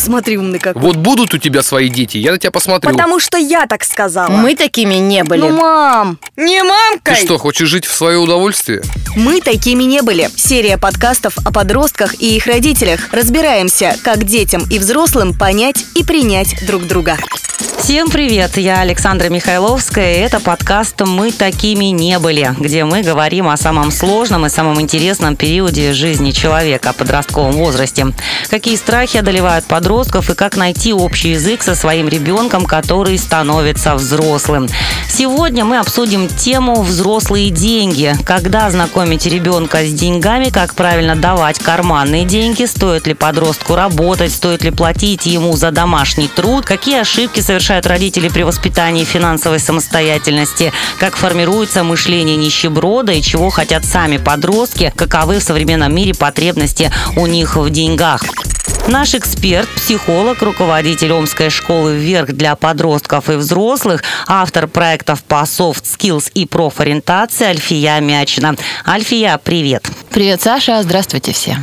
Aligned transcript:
Смотри, 0.00 0.38
умный 0.38 0.58
какой. 0.58 0.82
Вот 0.82 0.96
будут 0.96 1.34
у 1.34 1.38
тебя 1.38 1.62
свои 1.62 1.88
дети, 1.88 2.16
я 2.18 2.32
на 2.32 2.38
тебя 2.38 2.50
посмотрю. 2.50 2.90
Потому 2.90 3.20
что 3.20 3.38
я 3.38 3.66
так 3.66 3.84
сказала. 3.84 4.30
Мы 4.30 4.56
такими 4.56 4.94
не 4.94 5.24
были. 5.24 5.42
Ну, 5.42 5.50
мам, 5.50 6.18
не 6.36 6.60
Ты 6.60 6.68
мамкой. 6.68 7.16
что, 7.16 7.38
хочешь 7.38 7.68
жить 7.68 7.86
в 7.86 7.92
свое 7.92 8.18
удовольствие? 8.18 8.82
Мы 9.16 9.40
такими 9.40 9.84
не 9.84 10.02
были. 10.02 10.28
Серия 10.36 10.78
подкастов 10.78 11.36
о 11.44 11.52
подростках 11.52 12.20
и 12.20 12.36
их 12.36 12.46
родителях. 12.46 13.00
Разбираемся, 13.12 13.96
как 14.02 14.24
детям 14.24 14.64
и 14.70 14.78
взрослым 14.78 15.34
понять 15.36 15.84
и 15.94 16.04
принять 16.04 16.54
друг 16.66 16.86
друга. 16.86 17.16
Всем 17.78 18.08
привет, 18.08 18.56
я 18.56 18.80
Александра 18.80 19.28
Михайловская, 19.30 20.14
и 20.14 20.18
это 20.18 20.38
подкаст 20.38 21.00
«Мы 21.00 21.32
такими 21.32 21.86
не 21.86 22.18
были», 22.18 22.54
где 22.58 22.84
мы 22.84 23.02
говорим 23.02 23.48
о 23.48 23.56
самом 23.56 23.90
сложном 23.90 24.46
и 24.46 24.50
самом 24.50 24.80
интересном 24.80 25.34
периоде 25.34 25.92
жизни 25.92 26.30
человека, 26.30 26.90
о 26.90 26.92
подростковом 26.92 27.52
возрасте. 27.52 28.08
Какие 28.48 28.76
страхи 28.76 29.16
одолевают 29.16 29.64
подростков 29.64 29.89
и 29.90 30.34
как 30.34 30.56
найти 30.56 30.92
общий 30.92 31.30
язык 31.30 31.64
со 31.64 31.74
своим 31.74 32.06
ребенком, 32.08 32.64
который 32.64 33.18
становится 33.18 33.96
взрослым. 33.96 34.68
Сегодня 35.08 35.64
мы 35.64 35.78
обсудим 35.78 36.28
тему 36.28 36.82
«Взрослые 36.82 37.50
деньги». 37.50 38.14
Когда 38.24 38.70
знакомить 38.70 39.26
ребенка 39.26 39.84
с 39.84 39.92
деньгами, 39.92 40.50
как 40.50 40.76
правильно 40.76 41.16
давать 41.16 41.58
карманные 41.58 42.24
деньги, 42.24 42.66
стоит 42.66 43.08
ли 43.08 43.14
подростку 43.14 43.74
работать, 43.74 44.32
стоит 44.32 44.62
ли 44.62 44.70
платить 44.70 45.26
ему 45.26 45.56
за 45.56 45.72
домашний 45.72 46.28
труд, 46.28 46.64
какие 46.64 47.00
ошибки 47.00 47.40
совершают 47.40 47.84
родители 47.88 48.28
при 48.28 48.42
воспитании 48.44 49.02
финансовой 49.02 49.58
самостоятельности, 49.58 50.72
как 51.00 51.16
формируется 51.16 51.82
мышление 51.82 52.36
нищеброда 52.36 53.10
и 53.10 53.22
чего 53.22 53.50
хотят 53.50 53.84
сами 53.84 54.18
подростки, 54.18 54.92
каковы 54.94 55.40
в 55.40 55.42
современном 55.42 55.92
мире 55.92 56.14
потребности 56.14 56.92
у 57.16 57.26
них 57.26 57.56
в 57.56 57.68
деньгах. 57.70 58.22
Наш 58.86 59.14
эксперт, 59.14 59.68
психолог, 59.80 60.42
руководитель 60.42 61.12
Омской 61.12 61.48
школы 61.48 61.96
«Вверх» 61.96 62.32
для 62.32 62.54
подростков 62.54 63.30
и 63.30 63.32
взрослых, 63.32 64.04
автор 64.26 64.68
проектов 64.68 65.24
по 65.24 65.42
soft 65.44 65.84
skills 65.84 66.30
и 66.34 66.44
профориентации 66.44 67.46
Альфия 67.46 67.98
Мячина. 68.00 68.56
Альфия, 68.86 69.40
привет. 69.42 69.88
Привет, 70.10 70.42
Саша. 70.42 70.82
Здравствуйте 70.82 71.32
все. 71.32 71.56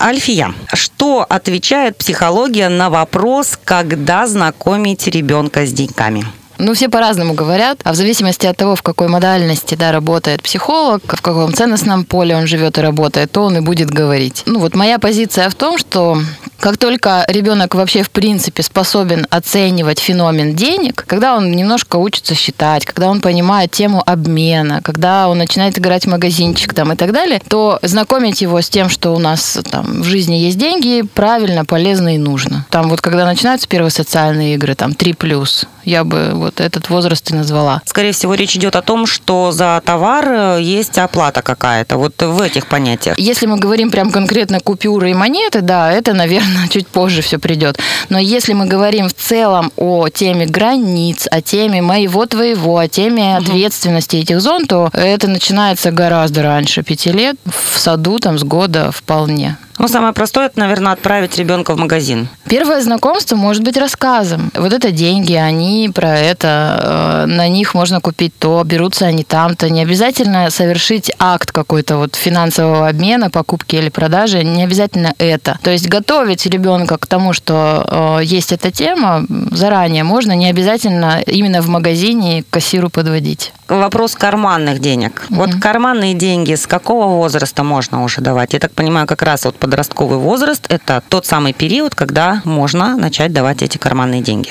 Альфия, 0.00 0.54
что 0.72 1.26
отвечает 1.28 1.98
психология 1.98 2.68
на 2.68 2.90
вопрос, 2.90 3.58
когда 3.64 4.26
знакомить 4.28 5.08
ребенка 5.08 5.66
с 5.66 5.72
деньгами? 5.72 6.24
Ну, 6.58 6.74
все 6.74 6.88
по-разному 6.88 7.34
говорят, 7.34 7.80
а 7.84 7.92
в 7.92 7.96
зависимости 7.96 8.46
от 8.46 8.56
того, 8.56 8.76
в 8.76 8.82
какой 8.82 9.08
модальности 9.08 9.74
да, 9.74 9.92
работает 9.92 10.42
психолог, 10.42 11.02
в 11.04 11.22
каком 11.22 11.52
ценностном 11.52 12.04
поле 12.04 12.36
он 12.36 12.46
живет 12.46 12.78
и 12.78 12.80
работает, 12.80 13.32
то 13.32 13.42
он 13.42 13.56
и 13.56 13.60
будет 13.60 13.90
говорить. 13.90 14.42
Ну, 14.46 14.60
вот 14.60 14.74
моя 14.74 14.98
позиция 14.98 15.48
в 15.48 15.54
том, 15.54 15.78
что 15.78 16.18
как 16.64 16.78
только 16.78 17.24
ребенок 17.28 17.74
вообще 17.74 18.02
в 18.02 18.10
принципе 18.10 18.62
способен 18.62 19.26
оценивать 19.28 19.98
феномен 19.98 20.54
денег, 20.54 21.04
когда 21.06 21.36
он 21.36 21.52
немножко 21.52 21.96
учится 21.96 22.34
считать, 22.34 22.86
когда 22.86 23.10
он 23.10 23.20
понимает 23.20 23.70
тему 23.70 24.02
обмена, 24.06 24.80
когда 24.82 25.28
он 25.28 25.38
начинает 25.38 25.78
играть 25.78 26.04
в 26.04 26.08
магазинчик 26.08 26.72
там, 26.72 26.92
и 26.92 26.96
так 26.96 27.12
далее, 27.12 27.42
то 27.48 27.78
знакомить 27.82 28.40
его 28.40 28.62
с 28.62 28.70
тем, 28.70 28.88
что 28.88 29.14
у 29.14 29.18
нас 29.18 29.58
там 29.70 30.02
в 30.02 30.04
жизни 30.04 30.36
есть 30.36 30.56
деньги, 30.56 31.02
правильно, 31.02 31.66
полезно 31.66 32.14
и 32.14 32.18
нужно. 32.18 32.64
Там 32.70 32.88
вот 32.88 33.00
когда 33.00 33.26
начинаются 33.26 33.68
первые 33.68 33.90
социальные 33.90 34.54
игры, 34.54 34.74
там 34.74 34.92
3+, 34.92 35.66
я 35.84 36.04
бы 36.04 36.30
вот 36.44 36.60
этот 36.60 36.90
возраст 36.90 37.30
и 37.30 37.34
назвала. 37.34 37.82
Скорее 37.86 38.12
всего, 38.12 38.34
речь 38.34 38.56
идет 38.56 38.76
о 38.76 38.82
том, 38.82 39.06
что 39.06 39.52
за 39.52 39.82
товар 39.84 40.24
э, 40.28 40.58
есть 40.62 40.98
оплата 40.98 41.42
какая-то. 41.42 41.96
Вот 41.96 42.22
в 42.22 42.40
этих 42.40 42.66
понятиях. 42.66 43.18
Если 43.18 43.46
мы 43.46 43.58
говорим 43.58 43.90
прям 43.90 44.10
конкретно 44.10 44.60
купюры 44.60 45.10
и 45.10 45.14
монеты, 45.14 45.60
да, 45.60 45.90
это, 45.90 46.12
наверное, 46.12 46.68
чуть 46.70 46.86
позже 46.86 47.22
все 47.22 47.38
придет. 47.38 47.78
Но 48.08 48.18
если 48.18 48.52
мы 48.52 48.66
говорим 48.66 49.08
в 49.08 49.14
целом 49.14 49.72
о 49.76 50.08
теме 50.08 50.46
границ, 50.46 51.26
о 51.30 51.40
теме 51.40 51.82
моего, 51.82 52.26
твоего, 52.26 52.78
о 52.78 52.88
теме 52.88 53.36
ответственности 53.36 54.16
этих 54.16 54.40
зон, 54.40 54.66
то 54.66 54.90
это 54.92 55.28
начинается 55.28 55.90
гораздо 55.90 56.42
раньше, 56.42 56.82
пяти 56.82 57.12
лет, 57.12 57.36
в 57.44 57.78
саду 57.78 58.18
там 58.18 58.38
с 58.38 58.44
года 58.44 58.90
вполне. 58.92 59.56
Ну, 59.78 59.88
самое 59.88 60.12
простое, 60.12 60.46
это, 60.46 60.60
наверное, 60.60 60.92
отправить 60.92 61.36
ребенка 61.36 61.74
в 61.74 61.78
магазин. 61.78 62.28
Первое 62.48 62.80
знакомство 62.80 63.36
может 63.36 63.62
быть 63.62 63.76
рассказом. 63.76 64.50
Вот 64.54 64.72
это 64.72 64.92
деньги, 64.92 65.34
они 65.34 65.90
про 65.92 66.16
это, 66.16 67.24
э, 67.24 67.26
на 67.26 67.48
них 67.48 67.74
можно 67.74 68.00
купить 68.00 68.32
то, 68.38 68.62
берутся 68.64 69.06
они 69.06 69.24
там-то. 69.24 69.68
Не 69.70 69.82
обязательно 69.82 70.50
совершить 70.50 71.10
акт 71.18 71.50
какой-то 71.50 71.96
вот 71.96 72.14
финансового 72.14 72.88
обмена, 72.88 73.30
покупки 73.30 73.76
или 73.76 73.88
продажи, 73.88 74.44
не 74.44 74.62
обязательно 74.62 75.14
это. 75.18 75.58
То 75.62 75.70
есть 75.70 75.88
готовить 75.88 76.46
ребенка 76.46 76.96
к 76.96 77.06
тому, 77.06 77.32
что 77.32 78.18
э, 78.20 78.24
есть 78.24 78.52
эта 78.52 78.70
тема, 78.70 79.26
заранее 79.50 80.04
можно, 80.04 80.32
не 80.32 80.48
обязательно 80.48 81.20
именно 81.26 81.60
в 81.62 81.68
магазине 81.68 82.44
кассиру 82.50 82.90
подводить. 82.90 83.52
Вопрос 83.68 84.14
карманных 84.14 84.78
денег. 84.78 85.24
Вот 85.30 85.54
карманные 85.54 86.12
деньги 86.12 86.54
с 86.54 86.66
какого 86.66 87.06
возраста 87.06 87.64
можно 87.64 88.04
уже 88.04 88.20
давать? 88.20 88.52
Я 88.52 88.60
так 88.60 88.72
понимаю, 88.72 89.06
как 89.06 89.22
раз 89.22 89.46
вот 89.46 89.56
подростковый 89.64 90.18
возраст– 90.18 90.66
это 90.68 91.02
тот 91.08 91.24
самый 91.24 91.54
период, 91.54 91.94
когда 91.94 92.42
можно 92.44 92.98
начать 92.98 93.32
давать 93.32 93.62
эти 93.62 93.78
карманные 93.78 94.20
деньги. 94.20 94.50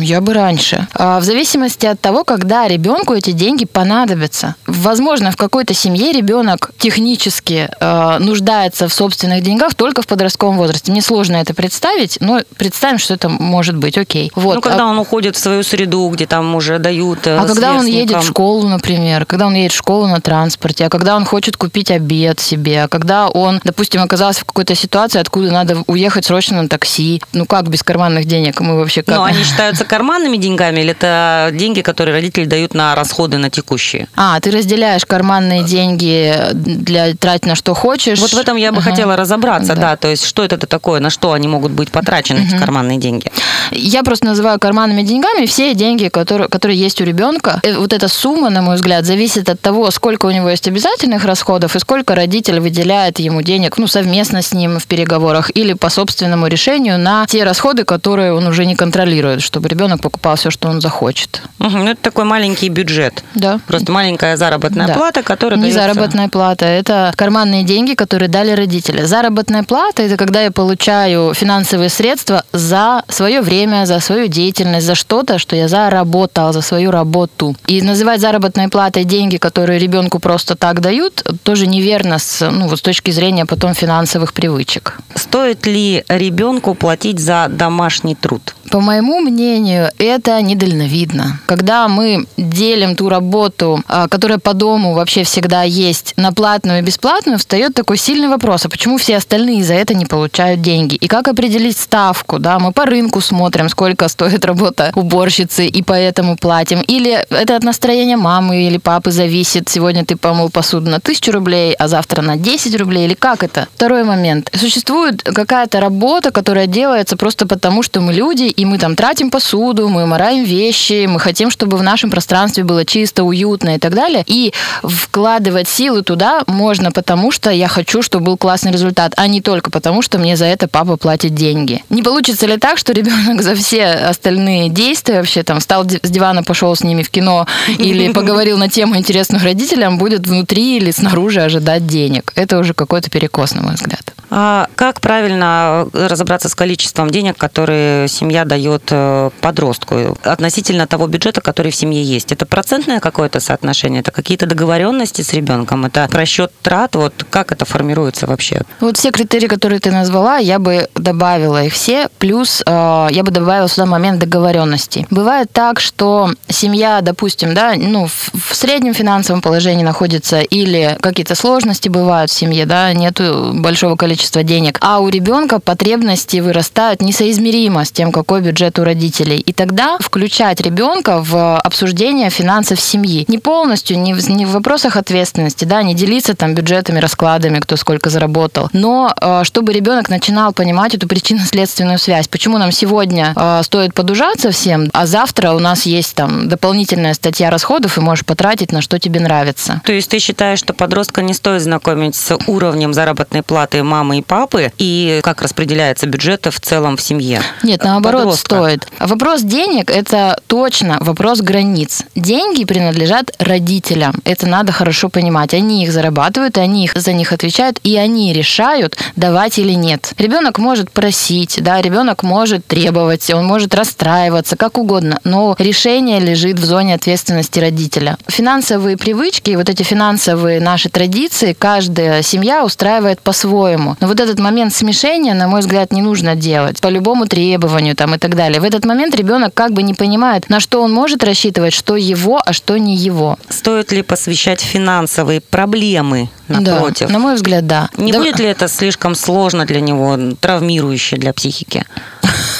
Я 0.00 0.22
бы 0.22 0.32
раньше. 0.32 0.86
А, 0.94 1.20
В 1.20 1.24
зависимости 1.24 1.84
от 1.84 2.00
того, 2.00 2.24
когда 2.24 2.66
ребенку 2.66 3.12
эти 3.12 3.32
деньги 3.32 3.66
понадобятся. 3.66 4.54
Возможно, 4.66 5.30
в 5.30 5.36
какой-то 5.36 5.74
семье 5.74 6.12
ребенок 6.12 6.70
технически 6.78 7.68
э, 7.78 8.18
нуждается 8.20 8.88
в 8.88 8.94
собственных 8.94 9.42
деньгах 9.42 9.74
только 9.74 10.00
в 10.00 10.06
подростковом 10.06 10.56
возрасте. 10.56 10.92
Мне 10.92 11.02
сложно 11.02 11.36
это 11.36 11.52
представить, 11.52 12.16
но 12.20 12.40
представим, 12.56 12.96
что 12.98 13.12
это 13.12 13.28
может 13.28 13.76
быть. 13.76 13.98
Окей. 13.98 14.32
Вот. 14.34 14.54
Ну, 14.54 14.60
когда 14.62 14.84
А- 14.84 14.86
он 14.86 14.98
уходит 14.98 15.36
в 15.36 15.40
свою 15.40 15.62
среду, 15.62 16.08
где 16.08 16.26
там 16.26 16.54
уже 16.54 16.78
дают 16.78 17.26
э, 17.26 17.36
а 17.36 17.46
когда 17.46 17.74
он 17.74 17.84
едет 17.84 18.22
в 18.22 18.26
школу, 18.26 18.66
например, 18.66 19.26
когда 19.26 19.46
он 19.46 19.54
едет 19.54 19.72
в 19.72 19.76
школу 19.76 20.06
на 20.06 20.22
транспорте, 20.22 20.86
а 20.86 20.88
когда 20.88 21.16
он 21.16 21.26
хочет 21.26 21.58
купить 21.58 21.90
обед 21.90 22.40
себе, 22.40 22.84
а 22.84 22.88
когда 22.88 23.28
он, 23.28 23.60
допустим, 23.62 24.00
оказался 24.02 24.40
в 24.40 24.44
какой-то 24.54 24.74
ситуации, 24.76 25.18
откуда 25.18 25.50
надо 25.50 25.82
уехать 25.88 26.24
срочно 26.26 26.62
на 26.62 26.68
такси, 26.68 27.20
ну 27.32 27.44
как 27.44 27.68
без 27.68 27.82
карманных 27.82 28.24
денег 28.24 28.60
мы 28.60 28.76
вообще 28.76 29.02
как? 29.02 29.16
Но 29.16 29.24
они 29.24 29.42
считаются 29.42 29.84
карманными 29.84 30.36
деньгами 30.36 30.80
или 30.80 30.92
это 30.92 31.50
деньги, 31.52 31.80
которые 31.80 32.14
родители 32.14 32.44
дают 32.44 32.72
на 32.72 32.94
расходы 32.94 33.38
на 33.38 33.50
текущие? 33.50 34.06
А, 34.14 34.38
ты 34.40 34.52
разделяешь 34.52 35.04
карманные 35.06 35.64
деньги 35.64 36.36
для 36.52 37.14
тратить 37.14 37.46
на 37.46 37.56
что 37.56 37.74
хочешь. 37.74 38.20
Вот 38.20 38.32
в 38.32 38.38
этом 38.38 38.56
я 38.56 38.70
бы 38.70 38.78
Ага. 38.78 38.90
хотела 38.90 39.16
разобраться, 39.16 39.74
Да. 39.74 39.80
да. 39.80 39.96
то 39.96 40.08
есть 40.08 40.24
что 40.24 40.44
это 40.44 40.56
такое, 40.66 41.00
на 41.00 41.10
что 41.10 41.32
они 41.32 41.48
могут 41.48 41.72
быть 41.72 41.90
потрачены, 41.90 42.46
эти 42.46 42.56
карманные 42.56 42.98
деньги. 42.98 43.26
Я 43.72 44.04
просто 44.04 44.26
называю 44.26 44.60
карманными 44.60 45.02
деньгами 45.02 45.46
все 45.46 45.74
деньги, 45.74 46.06
которые, 46.08 46.48
которые 46.48 46.78
есть 46.78 47.00
у 47.00 47.04
ребенка. 47.04 47.58
Э, 47.64 47.76
Вот 47.76 47.92
эта 47.92 48.06
сумма, 48.06 48.50
на 48.50 48.62
мой 48.62 48.76
взгляд, 48.76 49.04
зависит 49.04 49.48
от 49.48 49.60
того, 49.60 49.90
сколько 49.90 50.26
у 50.26 50.30
него 50.30 50.48
есть 50.48 50.68
обязательных 50.68 51.24
расходов 51.24 51.74
и 51.74 51.78
сколько 51.80 52.14
родитель 52.14 52.60
выделяет 52.60 53.18
ему 53.18 53.42
денег, 53.42 53.78
ну, 53.78 53.88
совместно 53.88 54.42
с 54.44 54.52
ним 54.52 54.78
в 54.78 54.86
переговорах 54.86 55.50
или 55.54 55.72
по 55.72 55.88
собственному 55.88 56.46
решению 56.46 56.98
на 56.98 57.26
те 57.26 57.44
расходы, 57.44 57.84
которые 57.84 58.32
он 58.34 58.46
уже 58.46 58.66
не 58.66 58.76
контролирует, 58.76 59.42
чтобы 59.42 59.68
ребенок 59.68 60.00
покупал 60.02 60.36
все, 60.36 60.50
что 60.50 60.68
он 60.68 60.80
захочет. 60.80 61.42
Мгм, 61.58 61.84
ну, 61.84 61.90
это 61.90 62.00
такой 62.02 62.24
маленький 62.24 62.68
бюджет. 62.68 63.24
Да. 63.34 63.58
Просто 63.66 63.90
маленькая 63.92 64.36
заработная 64.36 64.86
Да. 64.88 64.94
плата, 64.94 65.22
которая 65.22 65.58
Не 65.58 65.70
дается- 65.70 65.80
заработная 65.80 66.28
плата, 66.28 66.66
это 66.66 67.12
карманные 67.16 67.62
деньги, 67.62 67.94
которые 67.94 68.28
дали 68.28 68.50
родители. 68.52 69.02
Заработная 69.04 69.62
плата 69.62 70.02
это 70.02 70.16
когда 70.16 70.42
я 70.42 70.50
получаю 70.50 71.32
финансовые 71.34 71.88
средства 71.88 72.44
за 72.52 73.02
свое 73.08 73.40
время, 73.40 73.86
за 73.86 74.00
свою 74.00 74.26
деятельность, 74.28 74.86
за 74.86 74.94
что-то, 74.94 75.38
что 75.38 75.56
я 75.56 75.68
заработал, 75.68 76.52
за 76.52 76.60
свою 76.60 76.90
работу. 76.90 77.56
И 77.66 77.80
называть 77.82 78.20
заработной 78.20 78.68
платой 78.68 79.04
деньги, 79.04 79.38
которые 79.38 79.78
ребенку 79.78 80.18
просто 80.18 80.54
так 80.56 80.80
дают, 80.80 81.22
тоже 81.42 81.66
неверно 81.66 82.18
с, 82.18 82.50
ну, 82.50 82.68
вот 82.68 82.78
с 82.78 82.82
точки 82.82 83.10
зрения 83.12 83.46
потом 83.46 83.74
финансовых 83.74 84.33
привычек. 84.34 84.98
Стоит 85.14 85.66
ли 85.66 86.04
ребенку 86.08 86.74
платить 86.74 87.20
за 87.20 87.46
домашний 87.48 88.14
труд? 88.14 88.54
По 88.70 88.80
моему 88.80 89.20
мнению, 89.20 89.90
это 89.98 90.42
недальновидно. 90.42 91.38
Когда 91.46 91.86
мы 91.86 92.26
делим 92.36 92.96
ту 92.96 93.08
работу, 93.08 93.82
а, 93.86 94.08
которая 94.08 94.38
по 94.38 94.52
дому 94.52 94.94
вообще 94.94 95.22
всегда 95.22 95.62
есть, 95.62 96.14
на 96.16 96.32
платную 96.32 96.80
и 96.80 96.82
бесплатную, 96.82 97.38
встает 97.38 97.74
такой 97.74 97.98
сильный 97.98 98.28
вопрос, 98.28 98.64
а 98.64 98.68
почему 98.68 98.96
все 98.96 99.16
остальные 99.16 99.62
за 99.64 99.74
это 99.74 99.94
не 99.94 100.06
получают 100.06 100.60
деньги? 100.60 100.96
И 100.96 101.06
как 101.06 101.28
определить 101.28 101.76
ставку? 101.76 102.38
Да? 102.38 102.58
Мы 102.58 102.72
по 102.72 102.84
рынку 102.84 103.20
смотрим, 103.20 103.68
сколько 103.68 104.08
стоит 104.08 104.44
работа 104.44 104.90
уборщицы, 104.94 105.66
и 105.66 105.82
поэтому 105.82 106.36
платим. 106.36 106.80
Или 106.80 107.24
это 107.30 107.56
от 107.56 107.62
настроения 107.62 108.16
мамы 108.16 108.66
или 108.66 108.78
папы 108.78 109.12
зависит. 109.12 109.68
Сегодня 109.68 110.04
ты 110.04 110.16
помыл 110.16 110.50
посуду 110.50 110.90
на 110.90 110.98
тысячу 110.98 111.32
рублей, 111.32 111.74
а 111.74 111.86
завтра 111.86 112.22
на 112.22 112.36
10 112.36 112.76
рублей. 112.80 113.06
Или 113.06 113.14
как 113.14 113.44
это? 113.44 113.68
Второй 113.74 114.02
момент. 114.04 114.23
Момент. 114.24 114.50
Существует 114.54 115.22
какая-то 115.22 115.80
работа, 115.80 116.30
которая 116.30 116.66
делается 116.66 117.16
просто 117.16 117.46
потому, 117.46 117.82
что 117.82 118.00
мы 118.00 118.14
люди, 118.14 118.44
и 118.44 118.64
мы 118.64 118.78
там 118.78 118.96
тратим 118.96 119.30
посуду, 119.30 119.88
мы 119.88 120.06
мораем 120.06 120.44
вещи, 120.44 121.06
мы 121.06 121.20
хотим, 121.20 121.50
чтобы 121.50 121.76
в 121.76 121.82
нашем 121.82 122.10
пространстве 122.10 122.64
было 122.64 122.84
чисто, 122.84 123.24
уютно 123.24 123.74
и 123.74 123.78
так 123.78 123.94
далее. 123.94 124.24
И 124.26 124.52
вкладывать 124.82 125.68
силы 125.68 126.02
туда 126.02 126.42
можно 126.46 126.90
потому, 126.90 127.30
что 127.30 127.50
я 127.50 127.68
хочу, 127.68 128.02
чтобы 128.02 128.26
был 128.26 128.36
классный 128.38 128.72
результат, 128.72 129.12
а 129.16 129.26
не 129.26 129.40
только 129.40 129.70
потому, 129.70 130.00
что 130.02 130.18
мне 130.18 130.36
за 130.36 130.46
это 130.46 130.68
папа 130.68 130.96
платит 130.96 131.34
деньги. 131.34 131.84
Не 131.90 132.02
получится 132.02 132.46
ли 132.46 132.56
так, 132.56 132.78
что 132.78 132.92
ребенок 132.92 133.42
за 133.42 133.54
все 133.54 133.84
остальные 133.84 134.70
действия 134.70 135.16
вообще 135.16 135.42
там 135.42 135.60
встал 135.60 135.84
с 135.84 136.10
дивана, 136.10 136.42
пошел 136.42 136.74
с 136.74 136.82
ними 136.82 137.02
в 137.02 137.10
кино 137.10 137.46
или 137.78 138.12
поговорил 138.12 138.56
на 138.56 138.68
тему 138.68 138.96
интересных 138.96 139.42
родителям, 139.42 139.98
будет 139.98 140.26
внутри 140.26 140.78
или 140.78 140.90
снаружи 140.90 141.42
ожидать 141.42 141.86
денег? 141.86 142.32
Это 142.36 142.58
уже 142.58 142.72
какой-то 142.72 143.10
перекос, 143.10 143.54
на 143.54 143.62
мой 143.62 143.74
взгляд. 143.74 144.13
А 144.30 144.66
как 144.74 145.00
правильно 145.00 145.86
разобраться 145.92 146.48
с 146.48 146.54
количеством 146.54 147.10
денег, 147.10 147.36
которые 147.36 148.08
семья 148.08 148.44
дает 148.44 148.82
э, 148.90 149.30
подростку 149.40 150.18
относительно 150.22 150.86
того 150.86 151.06
бюджета, 151.06 151.40
который 151.40 151.70
в 151.70 151.76
семье 151.76 152.02
есть? 152.02 152.32
Это 152.32 152.46
процентное 152.46 153.00
какое-то 153.00 153.40
соотношение? 153.40 154.00
Это 154.00 154.10
какие-то 154.10 154.46
договоренности 154.46 155.22
с 155.22 155.32
ребенком? 155.32 155.86
Это 155.86 156.08
расчет 156.12 156.52
трат? 156.62 156.96
Вот 156.96 157.26
как 157.30 157.52
это 157.52 157.64
формируется 157.64 158.26
вообще? 158.26 158.62
Вот 158.80 158.96
все 158.96 159.10
критерии, 159.10 159.46
которые 159.46 159.80
ты 159.80 159.90
назвала, 159.90 160.38
я 160.38 160.58
бы 160.58 160.88
добавила 160.94 161.62
их 161.62 161.72
все. 161.72 162.08
Плюс 162.18 162.62
э, 162.66 163.08
я 163.10 163.22
бы 163.22 163.30
добавила 163.30 163.68
сюда 163.68 163.86
момент 163.86 164.18
договоренности. 164.18 165.06
Бывает 165.10 165.48
так, 165.52 165.80
что 165.80 166.30
семья, 166.48 167.00
допустим, 167.02 167.54
да, 167.54 167.74
ну, 167.76 168.06
в, 168.06 168.30
в 168.50 168.54
среднем 168.54 168.94
финансовом 168.94 169.42
положении 169.42 169.84
находится 169.84 170.40
или 170.40 170.96
какие-то 171.00 171.34
сложности 171.34 171.88
бывают 171.88 172.30
в 172.30 172.34
семье, 172.34 172.66
да, 172.66 172.92
нету 172.92 173.52
большого 173.54 173.93
количества 173.96 174.24
количество 174.24 174.42
денег, 174.42 174.78
а 174.80 175.00
у 175.00 175.08
ребенка 175.08 175.60
потребности 175.60 176.40
вырастают 176.40 177.02
несоизмеримо 177.02 177.84
с 177.84 177.90
тем, 177.92 178.10
какой 178.10 178.40
бюджет 178.40 178.78
у 178.78 178.84
родителей. 178.84 179.38
И 179.38 179.52
тогда 179.52 179.98
включать 180.00 180.60
ребенка 180.60 181.22
в 181.22 181.58
обсуждение 181.58 182.30
финансов 182.30 182.80
семьи. 182.80 183.24
Не 183.28 183.38
полностью, 183.38 183.98
не 183.98 184.14
в, 184.14 184.30
не 184.30 184.46
в 184.46 184.52
вопросах 184.52 184.96
ответственности, 184.96 185.64
да, 185.64 185.82
не 185.82 185.94
делиться 185.94 186.34
там 186.34 186.54
бюджетами, 186.54 187.00
раскладами, 187.00 187.60
кто 187.60 187.76
сколько 187.76 188.10
заработал, 188.10 188.68
но 188.72 189.14
э, 189.20 189.42
чтобы 189.44 189.72
ребенок 189.72 190.08
начинал 190.08 190.52
понимать 190.52 190.94
эту 190.94 191.06
причинно-следственную 191.06 191.98
связь. 191.98 192.28
Почему 192.28 192.58
нам 192.58 192.72
сегодня 192.72 193.34
э, 193.36 193.60
стоит 193.62 193.94
подужаться 193.94 194.50
всем, 194.50 194.88
а 194.92 195.06
завтра 195.06 195.52
у 195.52 195.58
нас 195.58 195.86
есть 195.86 196.14
там 196.14 196.48
дополнительная 196.48 197.14
статья 197.14 197.50
расходов, 197.50 197.98
и 197.98 198.00
можешь 198.00 198.24
потратить 198.24 198.72
на 198.72 198.80
что 198.80 198.98
тебе 198.98 199.20
нравится. 199.20 199.80
То 199.84 199.92
есть 199.92 200.10
ты 200.10 200.18
считаешь, 200.18 200.58
что 200.58 200.72
подростка 200.72 201.22
не 201.22 201.34
стоит 201.34 201.62
знакомить 201.62 202.16
с 202.16 202.36
уровнем 202.46 202.92
заработной 202.94 203.42
платы 203.42 203.83
мамы 203.84 204.18
и 204.18 204.22
папы 204.22 204.72
и 204.78 205.20
как 205.22 205.42
распределяется 205.42 206.06
бюджет 206.06 206.46
в 206.50 206.60
целом 206.60 206.96
в 206.96 207.02
семье? 207.02 207.40
Нет, 207.62 207.84
наоборот, 207.84 208.22
Подростка. 208.22 208.56
стоит. 208.56 208.88
Вопрос 208.98 209.42
денег– 209.42 209.90
это 209.94 210.38
точно 210.46 210.98
вопрос 211.00 211.40
границ. 211.40 212.02
Деньги 212.14 212.64
принадлежат 212.64 213.32
родителям. 213.38 214.14
Это 214.24 214.46
надо 214.46 214.72
хорошо 214.72 215.08
понимать. 215.08 215.54
Они 215.54 215.84
их 215.84 215.92
зарабатывают, 215.92 216.58
они 216.58 216.84
их, 216.84 216.94
за 216.96 217.12
них 217.12 217.32
отвечают, 217.32 217.78
и 217.82 217.96
они 217.96 218.32
решают, 218.32 218.96
давать 219.16 219.58
или 219.58 219.72
нет. 219.72 220.12
Ребенок 220.18 220.58
может 220.58 220.90
просить, 220.90 221.58
да, 221.60 221.80
ребенок 221.82 222.22
может 222.22 222.66
требовать, 222.66 223.30
он 223.30 223.46
может 223.46 223.74
расстраиваться, 223.74 224.56
как 224.56 224.78
угодно, 224.78 225.20
но 225.24 225.54
решение 225.58 226.20
лежит 226.20 226.58
в 226.58 226.64
зоне 226.64 226.94
ответственности 226.94 227.58
родителя. 227.58 228.16
Финансовые 228.28 228.96
привычки, 228.96 229.54
вот 229.56 229.68
эти 229.68 229.82
финансовые 229.82 230.60
наши 230.60 230.88
традиции, 230.88 231.52
каждая 231.52 232.22
семья 232.22 232.64
устраивает 232.64 233.20
по-своему. 233.20 233.73
Но 234.00 234.06
вот 234.06 234.20
этот 234.20 234.38
момент 234.38 234.74
смешения, 234.74 235.34
на 235.34 235.48
мой 235.48 235.60
взгляд, 235.60 235.92
не 235.92 236.02
нужно 236.02 236.34
делать 236.34 236.80
по 236.80 236.88
любому 236.88 237.26
требованию 237.26 237.94
там, 237.94 238.14
и 238.14 238.18
так 238.18 238.34
далее. 238.36 238.60
В 238.60 238.64
этот 238.64 238.84
момент 238.84 239.14
ребенок 239.14 239.54
как 239.54 239.72
бы 239.72 239.82
не 239.82 239.94
понимает, 239.94 240.48
на 240.48 240.60
что 240.60 240.82
он 240.82 240.92
может 240.92 241.24
рассчитывать, 241.24 241.72
что 241.72 241.96
его, 241.96 242.40
а 242.44 242.52
что 242.52 242.76
не 242.78 242.96
его. 242.96 243.38
Стоит 243.48 243.92
ли 243.92 244.02
посвящать 244.02 244.60
финансовые 244.60 245.40
проблемы 245.40 246.28
напротив? 246.48 247.08
Да, 247.08 247.12
на 247.12 247.18
мой 247.18 247.34
взгляд, 247.34 247.66
да. 247.66 247.88
Не 247.96 248.12
да. 248.12 248.18
будет 248.18 248.38
ли 248.38 248.46
это 248.46 248.68
слишком 248.68 249.14
сложно 249.14 249.66
для 249.66 249.80
него, 249.80 250.16
травмирующе 250.40 251.16
для 251.16 251.32
психики? 251.32 251.84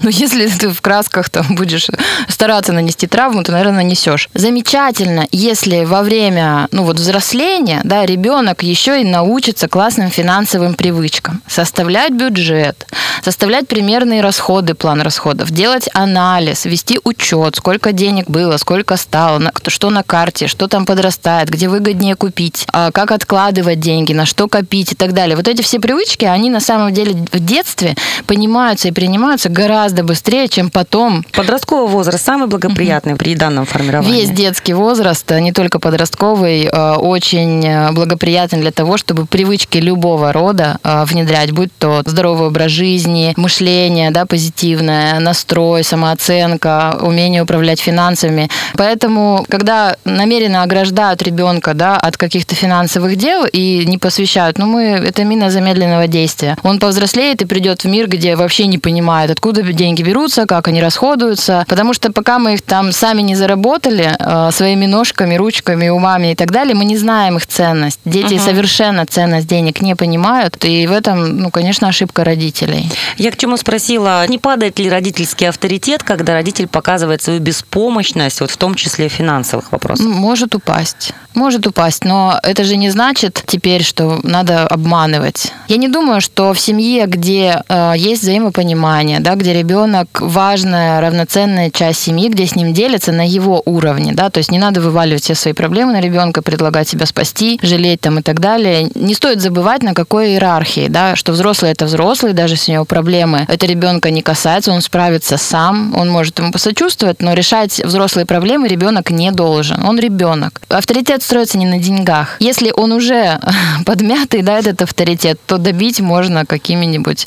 Но 0.00 0.10
если 0.10 0.46
ты 0.58 0.68
в 0.70 0.80
красках 0.80 1.30
там 1.30 1.54
будешь 1.54 1.88
стараться 2.28 2.72
нанести 2.72 3.06
травму, 3.06 3.42
то, 3.42 3.52
наверное, 3.52 3.76
нанесешь. 3.76 4.28
Замечательно, 4.34 5.26
если 5.32 5.84
во 5.84 6.02
время 6.02 6.68
ну, 6.70 6.84
вот 6.84 6.98
взросления 6.98 7.80
да, 7.84 8.06
ребенок 8.06 8.62
еще 8.62 9.00
и 9.00 9.04
научится 9.04 9.68
классным 9.68 10.10
финансовым 10.10 10.74
привычкам. 10.74 11.42
Составлять 11.46 12.12
бюджет, 12.12 12.86
составлять 13.22 13.68
примерные 13.68 14.20
расходы, 14.20 14.74
план 14.74 15.00
расходов, 15.00 15.50
делать 15.50 15.88
анализ, 15.92 16.64
вести 16.64 17.00
учет, 17.04 17.56
сколько 17.56 17.92
денег 17.92 18.28
было, 18.28 18.56
сколько 18.56 18.96
стало, 18.96 19.52
что 19.68 19.90
на 19.90 20.02
карте, 20.02 20.46
что 20.46 20.68
там 20.68 20.86
подрастает, 20.86 21.48
где 21.48 21.68
выгоднее 21.68 22.16
купить, 22.16 22.66
а, 22.72 22.90
как 22.90 23.12
откладывать 23.12 23.80
деньги, 23.80 24.12
на 24.12 24.26
что 24.26 24.48
копить 24.48 24.92
и 24.92 24.94
так 24.94 25.12
далее. 25.12 25.36
Вот 25.36 25.48
эти 25.48 25.62
все 25.62 25.80
привычки, 25.80 26.24
они 26.24 26.50
на 26.50 26.60
самом 26.60 26.92
деле 26.92 27.12
в 27.32 27.40
детстве 27.40 27.94
понимаются 28.26 28.88
и 28.88 28.92
принимаются 28.92 29.48
гораздо 29.48 29.85
гораздо 29.86 30.02
быстрее, 30.02 30.48
чем 30.48 30.68
потом. 30.68 31.24
Подростковый 31.32 31.88
возраст 31.88 32.24
самый 32.24 32.48
благоприятный 32.48 33.14
при 33.14 33.36
данном 33.36 33.66
формировании? 33.66 34.20
Весь 34.20 34.30
детский 34.30 34.74
возраст, 34.74 35.30
а 35.30 35.38
не 35.38 35.52
только 35.52 35.78
подростковый, 35.78 36.64
э, 36.64 36.94
очень 36.94 37.64
э, 37.64 37.92
благоприятен 37.92 38.60
для 38.60 38.72
того, 38.72 38.96
чтобы 38.96 39.26
привычки 39.26 39.78
любого 39.78 40.32
рода 40.32 40.78
внедрять, 40.82 41.52
будь 41.52 41.70
то 41.78 42.02
здоровый 42.04 42.48
образ 42.48 42.72
жизни, 42.72 43.32
мышление 43.36 44.10
да, 44.10 44.26
позитивное, 44.26 45.20
настрой, 45.20 45.84
самооценка, 45.84 46.98
умение 47.00 47.42
управлять 47.42 47.80
финансами. 47.80 48.50
Поэтому, 48.74 49.46
когда 49.48 49.96
намеренно 50.04 50.62
ограждают 50.62 51.22
ребенка 51.22 51.74
да, 51.74 51.96
от 51.96 52.16
каких-то 52.16 52.54
финансовых 52.54 53.16
дел 53.16 53.46
и 53.52 53.84
не 53.86 53.98
посвящают, 53.98 54.58
ну 54.58 54.66
мы, 54.66 54.82
это 54.82 55.22
мина 55.24 55.50
замедленного 55.50 56.08
действия. 56.08 56.56
Он 56.62 56.78
повзрослеет 56.78 57.42
и 57.42 57.46
придет 57.46 57.84
в 57.84 57.88
мир, 57.88 58.08
где 58.08 58.36
вообще 58.36 58.66
не 58.66 58.78
понимает, 58.78 59.30
откуда 59.30 59.62
деньги 59.76 60.02
берутся, 60.02 60.46
как 60.46 60.68
они 60.68 60.82
расходуются. 60.82 61.64
Потому 61.68 61.94
что 61.94 62.12
пока 62.12 62.38
мы 62.38 62.54
их 62.54 62.62
там 62.62 62.92
сами 62.92 63.22
не 63.22 63.36
заработали 63.36 64.16
э, 64.18 64.50
своими 64.50 64.86
ножками, 64.86 65.36
ручками, 65.36 65.88
умами 65.88 66.32
и 66.32 66.34
так 66.34 66.50
далее, 66.50 66.74
мы 66.74 66.84
не 66.84 66.96
знаем 66.96 67.36
их 67.36 67.46
ценность. 67.46 68.00
Дети 68.04 68.34
угу. 68.34 68.42
совершенно 68.42 69.06
ценность 69.06 69.46
денег 69.46 69.80
не 69.80 69.94
понимают. 69.94 70.64
И 70.64 70.86
в 70.86 70.92
этом, 70.92 71.36
ну, 71.36 71.50
конечно, 71.50 71.88
ошибка 71.88 72.24
родителей. 72.24 72.90
Я 73.18 73.30
к 73.30 73.36
чему 73.36 73.56
спросила, 73.56 74.26
не 74.26 74.38
падает 74.38 74.78
ли 74.78 74.90
родительский 74.90 75.48
авторитет, 75.48 76.02
когда 76.02 76.32
родитель 76.32 76.66
показывает 76.66 77.22
свою 77.22 77.40
беспомощность, 77.40 78.40
вот 78.40 78.50
в 78.50 78.56
том 78.56 78.74
числе 78.74 79.08
финансовых 79.08 79.72
вопросах? 79.72 80.06
Может 80.06 80.54
упасть. 80.54 81.12
Может 81.34 81.66
упасть, 81.66 82.04
но 82.04 82.40
это 82.42 82.64
же 82.64 82.76
не 82.76 82.88
значит 82.88 83.42
теперь, 83.46 83.82
что 83.82 84.20
надо 84.22 84.66
обманывать. 84.66 85.52
Я 85.68 85.76
не 85.76 85.88
думаю, 85.88 86.22
что 86.22 86.54
в 86.54 86.58
семье, 86.58 87.04
где 87.06 87.62
э, 87.68 87.92
есть 87.96 88.22
взаимопонимание, 88.22 89.20
да, 89.20 89.34
где 89.34 89.52
ребенок 89.66 90.20
важная, 90.20 91.00
равноценная 91.00 91.70
часть 91.70 92.00
семьи, 92.00 92.28
где 92.28 92.46
с 92.46 92.54
ним 92.54 92.72
делятся 92.72 93.10
на 93.10 93.26
его 93.26 93.62
уровне, 93.64 94.12
да, 94.12 94.30
то 94.30 94.38
есть 94.38 94.52
не 94.52 94.60
надо 94.60 94.80
вываливать 94.80 95.24
все 95.24 95.34
свои 95.34 95.54
проблемы 95.54 95.92
на 95.92 96.00
ребенка, 96.00 96.40
предлагать 96.40 96.88
себя 96.88 97.04
спасти, 97.04 97.58
жалеть 97.62 98.00
там 98.00 98.20
и 98.20 98.22
так 98.22 98.38
далее. 98.38 98.88
Не 98.94 99.14
стоит 99.14 99.40
забывать, 99.40 99.82
на 99.82 99.92
какой 99.92 100.28
иерархии, 100.28 100.86
да, 100.88 101.16
что 101.16 101.32
взрослый 101.32 101.72
это 101.72 101.86
взрослый, 101.86 102.32
даже 102.32 102.54
если 102.54 102.72
у 102.72 102.74
него 102.74 102.84
проблемы, 102.84 103.44
это 103.48 103.66
ребенка 103.66 104.10
не 104.10 104.22
касается, 104.22 104.70
он 104.70 104.82
справится 104.82 105.36
сам, 105.36 105.96
он 105.96 106.10
может 106.10 106.38
ему 106.38 106.52
посочувствовать, 106.52 107.20
но 107.20 107.32
решать 107.32 107.80
взрослые 107.84 108.24
проблемы 108.24 108.68
ребенок 108.68 109.10
не 109.10 109.32
должен, 109.32 109.82
он 109.84 109.98
ребенок. 109.98 110.60
Авторитет 110.68 111.24
строится 111.24 111.58
не 111.58 111.66
на 111.66 111.78
деньгах. 111.78 112.36
Если 112.38 112.70
он 112.70 112.92
уже 112.92 113.40
подмятый, 113.84 114.42
да, 114.42 114.60
этот 114.60 114.82
авторитет, 114.82 115.40
то 115.44 115.58
добить 115.58 115.98
можно 115.98 116.46
какими-нибудь 116.46 117.26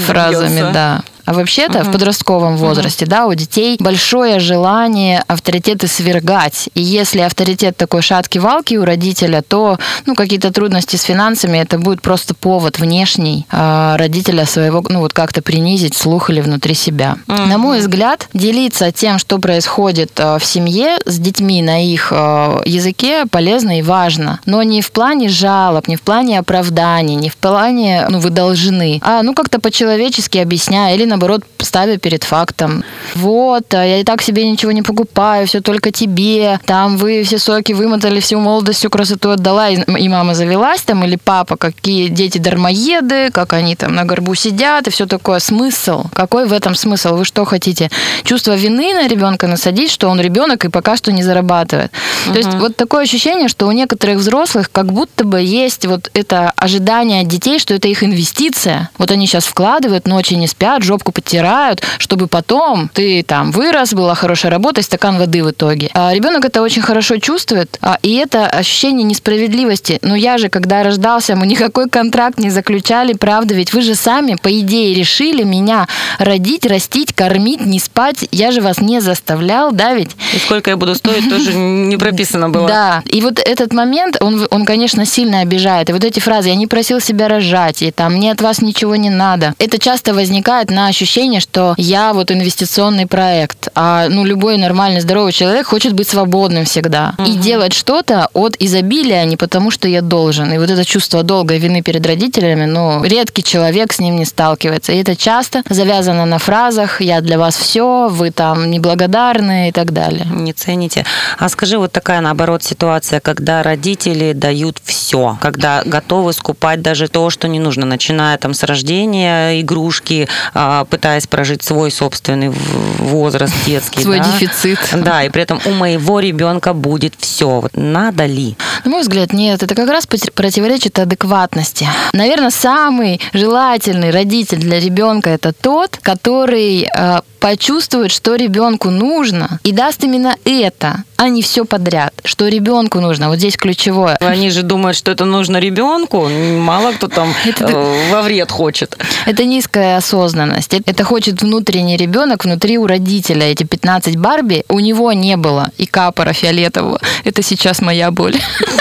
фразами, 0.00 0.48
добьется. 0.48 0.70
да. 0.72 1.02
А 1.28 1.34
вообще-то 1.34 1.80
угу. 1.80 1.88
в 1.88 1.92
подростковом 1.92 2.56
возрасте, 2.56 3.04
угу. 3.04 3.10
да, 3.10 3.26
у 3.26 3.34
детей 3.34 3.76
большое 3.78 4.40
желание 4.40 5.22
авторитеты 5.26 5.86
свергать. 5.86 6.70
И 6.72 6.80
если 6.80 7.20
авторитет 7.20 7.76
такой 7.76 8.00
шаткий-валкий 8.00 8.78
у 8.78 8.86
родителя, 8.86 9.42
то 9.46 9.78
ну, 10.06 10.14
какие-то 10.14 10.50
трудности 10.50 10.96
с 10.96 11.02
финансами, 11.02 11.58
это 11.58 11.78
будет 11.78 12.00
просто 12.00 12.32
повод 12.32 12.78
внешний 12.78 13.46
э, 13.52 13.96
родителя 13.98 14.46
своего, 14.46 14.82
ну 14.88 15.00
вот 15.00 15.12
как-то 15.12 15.42
принизить 15.42 15.94
слух 15.94 16.30
или 16.30 16.40
внутри 16.40 16.72
себя. 16.72 17.18
Угу. 17.28 17.42
На 17.42 17.58
мой 17.58 17.80
взгляд, 17.80 18.26
делиться 18.32 18.90
тем, 18.90 19.18
что 19.18 19.38
происходит 19.38 20.12
э, 20.16 20.38
в 20.38 20.44
семье 20.46 20.96
с 21.04 21.18
детьми 21.18 21.60
на 21.60 21.84
их 21.84 22.08
э, 22.10 22.62
языке 22.64 23.26
полезно 23.30 23.80
и 23.80 23.82
важно. 23.82 24.40
Но 24.46 24.62
не 24.62 24.80
в 24.80 24.90
плане 24.92 25.28
жалоб, 25.28 25.88
не 25.88 25.96
в 25.96 26.00
плане 26.00 26.38
оправданий, 26.38 27.16
не 27.16 27.28
в 27.28 27.36
плане, 27.36 28.06
ну 28.08 28.18
вы 28.18 28.30
должны, 28.30 28.98
а 29.02 29.22
ну 29.22 29.34
как-то 29.34 29.60
по-человечески 29.60 30.38
объясняя 30.38 30.94
или 30.94 31.04
на 31.04 31.17
наоборот, 31.18 31.42
ставя 31.58 31.98
перед 31.98 32.24
фактом. 32.24 32.84
Вот, 33.14 33.74
а 33.74 33.84
я 33.84 34.00
и 34.00 34.04
так 34.04 34.22
себе 34.22 34.48
ничего 34.48 34.72
не 34.72 34.82
покупаю, 34.82 35.46
все 35.46 35.60
только 35.60 35.90
тебе. 35.90 36.60
Там 36.64 36.96
вы 36.96 37.24
все 37.24 37.38
соки 37.38 37.72
вымотали, 37.72 38.20
всю 38.20 38.38
молодость, 38.38 38.78
всю 38.78 38.90
красоту 38.90 39.30
отдала, 39.30 39.68
и, 39.70 40.08
мама 40.08 40.34
завелась 40.34 40.82
там, 40.82 41.04
или 41.04 41.16
папа, 41.16 41.56
какие 41.56 42.08
дети 42.08 42.38
дармоеды, 42.38 43.30
как 43.32 43.52
они 43.52 43.74
там 43.74 43.94
на 43.94 44.04
горбу 44.04 44.34
сидят, 44.34 44.86
и 44.86 44.90
все 44.90 45.06
такое. 45.06 45.40
Смысл? 45.40 46.04
Какой 46.14 46.46
в 46.46 46.52
этом 46.52 46.74
смысл? 46.74 47.16
Вы 47.16 47.24
что 47.24 47.44
хотите? 47.44 47.90
Чувство 48.22 48.54
вины 48.54 48.94
на 48.94 49.08
ребенка 49.08 49.46
насадить, 49.46 49.90
что 49.90 50.08
он 50.08 50.20
ребенок 50.20 50.64
и 50.64 50.68
пока 50.68 50.96
что 50.96 51.12
не 51.12 51.22
зарабатывает. 51.22 51.90
Угу. 52.26 52.32
То 52.32 52.38
есть 52.38 52.54
вот 52.54 52.76
такое 52.76 53.02
ощущение, 53.02 53.48
что 53.48 53.66
у 53.66 53.72
некоторых 53.72 54.18
взрослых 54.18 54.70
как 54.70 54.92
будто 54.92 55.24
бы 55.24 55.40
есть 55.40 55.86
вот 55.86 56.10
это 56.14 56.52
ожидание 56.56 57.24
детей, 57.24 57.58
что 57.58 57.74
это 57.74 57.88
их 57.88 58.02
инвестиция. 58.02 58.90
Вот 58.98 59.10
они 59.10 59.26
сейчас 59.26 59.44
вкладывают, 59.44 60.06
ночи 60.06 60.34
не 60.34 60.46
спят, 60.46 60.82
жопку 60.82 61.07
подтирают, 61.12 61.82
чтобы 61.98 62.26
потом 62.26 62.90
ты 62.92 63.22
там 63.22 63.50
вырос, 63.50 63.94
была 63.94 64.14
хорошая 64.14 64.52
работа 64.52 64.80
и 64.80 64.84
стакан 64.84 65.18
воды 65.18 65.42
в 65.42 65.50
итоге. 65.50 65.90
А 65.94 66.14
ребенок 66.14 66.44
это 66.44 66.62
очень 66.62 66.82
хорошо 66.82 67.18
чувствует, 67.18 67.78
а, 67.80 67.98
и 68.02 68.14
это 68.14 68.46
ощущение 68.46 69.04
несправедливости. 69.04 69.98
Но 70.02 70.16
я 70.16 70.38
же, 70.38 70.48
когда 70.48 70.82
рождался, 70.82 71.36
мы 71.36 71.46
никакой 71.46 71.88
контракт 71.88 72.38
не 72.38 72.50
заключали, 72.50 73.12
правда, 73.12 73.54
ведь 73.54 73.72
вы 73.72 73.82
же 73.82 73.94
сами, 73.94 74.36
по 74.40 74.48
идее, 74.60 74.94
решили 74.94 75.42
меня 75.42 75.88
родить, 76.18 76.66
растить, 76.66 77.12
кормить, 77.12 77.60
не 77.60 77.78
спать. 77.78 78.26
Я 78.30 78.52
же 78.52 78.60
вас 78.60 78.80
не 78.80 79.00
заставлял, 79.00 79.72
да 79.72 79.94
ведь? 79.94 80.10
И 80.34 80.38
сколько 80.38 80.70
я 80.70 80.76
буду 80.76 80.94
стоить, 80.94 81.28
тоже 81.28 81.52
не 81.54 81.96
прописано 81.96 82.48
было. 82.50 82.68
Да, 82.68 83.02
и 83.06 83.20
вот 83.20 83.38
этот 83.38 83.72
момент, 83.72 84.16
он, 84.20 84.46
он, 84.50 84.64
конечно, 84.64 85.04
сильно 85.04 85.40
обижает. 85.40 85.90
И 85.90 85.92
вот 85.92 86.04
эти 86.04 86.20
фразы 86.20 86.48
«я 86.48 86.54
не 86.54 86.66
просил 86.66 87.00
себя 87.00 87.28
рожать», 87.28 87.82
и 87.82 87.90
там 87.90 88.14
«мне 88.14 88.32
от 88.32 88.40
вас 88.40 88.60
ничего 88.60 88.96
не 88.96 89.10
надо». 89.10 89.54
Это 89.58 89.78
часто 89.78 90.14
возникает 90.14 90.70
на 90.70 90.87
ощущение, 90.88 91.40
что 91.40 91.74
я 91.76 92.12
вот 92.12 92.30
инвестиционный 92.30 93.06
проект, 93.06 93.68
а 93.74 94.08
ну 94.08 94.24
любой 94.24 94.56
нормальный, 94.56 95.00
здоровый 95.00 95.32
человек 95.32 95.66
хочет 95.66 95.92
быть 95.92 96.08
свободным 96.08 96.64
всегда 96.64 97.14
угу. 97.18 97.28
и 97.28 97.34
делать 97.34 97.72
что-то 97.72 98.28
от 98.34 98.56
изобилия, 98.58 99.20
а 99.20 99.24
не 99.24 99.36
потому, 99.36 99.70
что 99.70 99.88
я 99.88 100.02
должен. 100.02 100.52
И 100.52 100.58
вот 100.58 100.70
это 100.70 100.84
чувство 100.84 101.22
долгой 101.22 101.58
вины 101.58 101.82
перед 101.82 102.06
родителями, 102.06 102.64
ну, 102.64 103.02
редкий 103.04 103.42
человек 103.42 103.92
с 103.92 104.00
ним 104.00 104.16
не 104.16 104.24
сталкивается. 104.24 104.92
И 104.92 104.96
это 104.98 105.16
часто 105.16 105.62
завязано 105.68 106.24
на 106.26 106.38
фразах 106.38 107.00
«я 107.00 107.20
для 107.20 107.38
вас 107.38 107.56
все», 107.56 108.08
«вы 108.08 108.30
там 108.30 108.70
неблагодарны» 108.70 109.68
и 109.68 109.72
так 109.72 109.92
далее. 109.92 110.26
Не 110.30 110.52
цените. 110.52 111.04
А 111.38 111.48
скажи, 111.48 111.78
вот 111.78 111.92
такая, 111.92 112.20
наоборот, 112.20 112.62
ситуация, 112.62 113.20
когда 113.20 113.62
родители 113.62 114.32
дают 114.32 114.78
все, 114.84 115.38
когда 115.40 115.82
готовы 115.84 116.32
скупать 116.32 116.82
даже 116.82 117.08
то, 117.08 117.30
что 117.30 117.48
не 117.48 117.58
нужно, 117.58 117.86
начиная 117.86 118.38
там 118.38 118.54
с 118.54 118.62
рождения 118.62 119.60
игрушки, 119.60 120.28
а, 120.54 120.77
пытаясь 120.84 121.26
прожить 121.26 121.62
свой 121.62 121.90
собственный 121.90 122.50
возраст 122.98 123.54
детский. 123.66 124.02
Свой 124.02 124.18
да? 124.18 124.24
дефицит. 124.24 124.78
Да, 124.92 125.24
и 125.24 125.28
при 125.28 125.42
этом 125.42 125.60
у 125.64 125.70
моего 125.70 126.20
ребенка 126.20 126.72
будет 126.72 127.14
все. 127.18 127.60
Вот 127.60 127.76
надо 127.76 128.26
ли? 128.26 128.56
На 128.84 128.90
мой 128.90 129.02
взгляд, 129.02 129.32
нет. 129.32 129.62
Это 129.62 129.74
как 129.74 129.88
раз 129.88 130.06
противоречит 130.06 130.98
адекватности. 130.98 131.86
Наверное, 132.12 132.50
самый 132.50 133.20
желательный 133.32 134.10
родитель 134.10 134.58
для 134.58 134.80
ребенка 134.80 135.30
это 135.30 135.52
тот, 135.52 135.98
который 136.02 136.88
э, 136.92 137.20
почувствует, 137.38 138.10
что 138.10 138.34
ребенку 138.34 138.90
нужно, 138.90 139.60
и 139.62 139.72
даст 139.72 140.04
именно 140.04 140.36
это, 140.44 141.04
а 141.16 141.28
не 141.28 141.42
все 141.42 141.64
подряд. 141.64 142.12
Что 142.24 142.48
ребенку 142.48 143.00
нужно. 143.00 143.28
Вот 143.28 143.38
здесь 143.38 143.56
ключевое. 143.56 144.16
Они 144.16 144.50
же 144.50 144.62
думают, 144.62 144.96
что 144.96 145.10
это 145.10 145.24
нужно 145.24 145.58
ребенку. 145.58 146.28
Мало 146.28 146.92
кто 146.92 147.08
там 147.08 147.32
это, 147.44 147.64
э, 147.66 148.10
во 148.10 148.22
вред 148.22 148.50
хочет. 148.50 148.98
Это 149.26 149.44
низкая 149.44 149.96
осознанность. 149.96 150.67
Это 150.74 151.04
хочет 151.04 151.42
внутренний 151.42 151.96
ребенок 151.96 152.44
внутри 152.44 152.78
у 152.78 152.86
родителя. 152.86 153.46
Эти 153.46 153.64
15 153.64 154.16
Барби 154.16 154.64
у 154.68 154.80
него 154.80 155.12
не 155.12 155.36
было 155.36 155.70
и 155.78 155.86
капора 155.86 156.32
фиолетового. 156.32 157.00
Это 157.24 157.42
сейчас 157.42 157.80
моя 157.80 158.10
боль. 158.10 158.36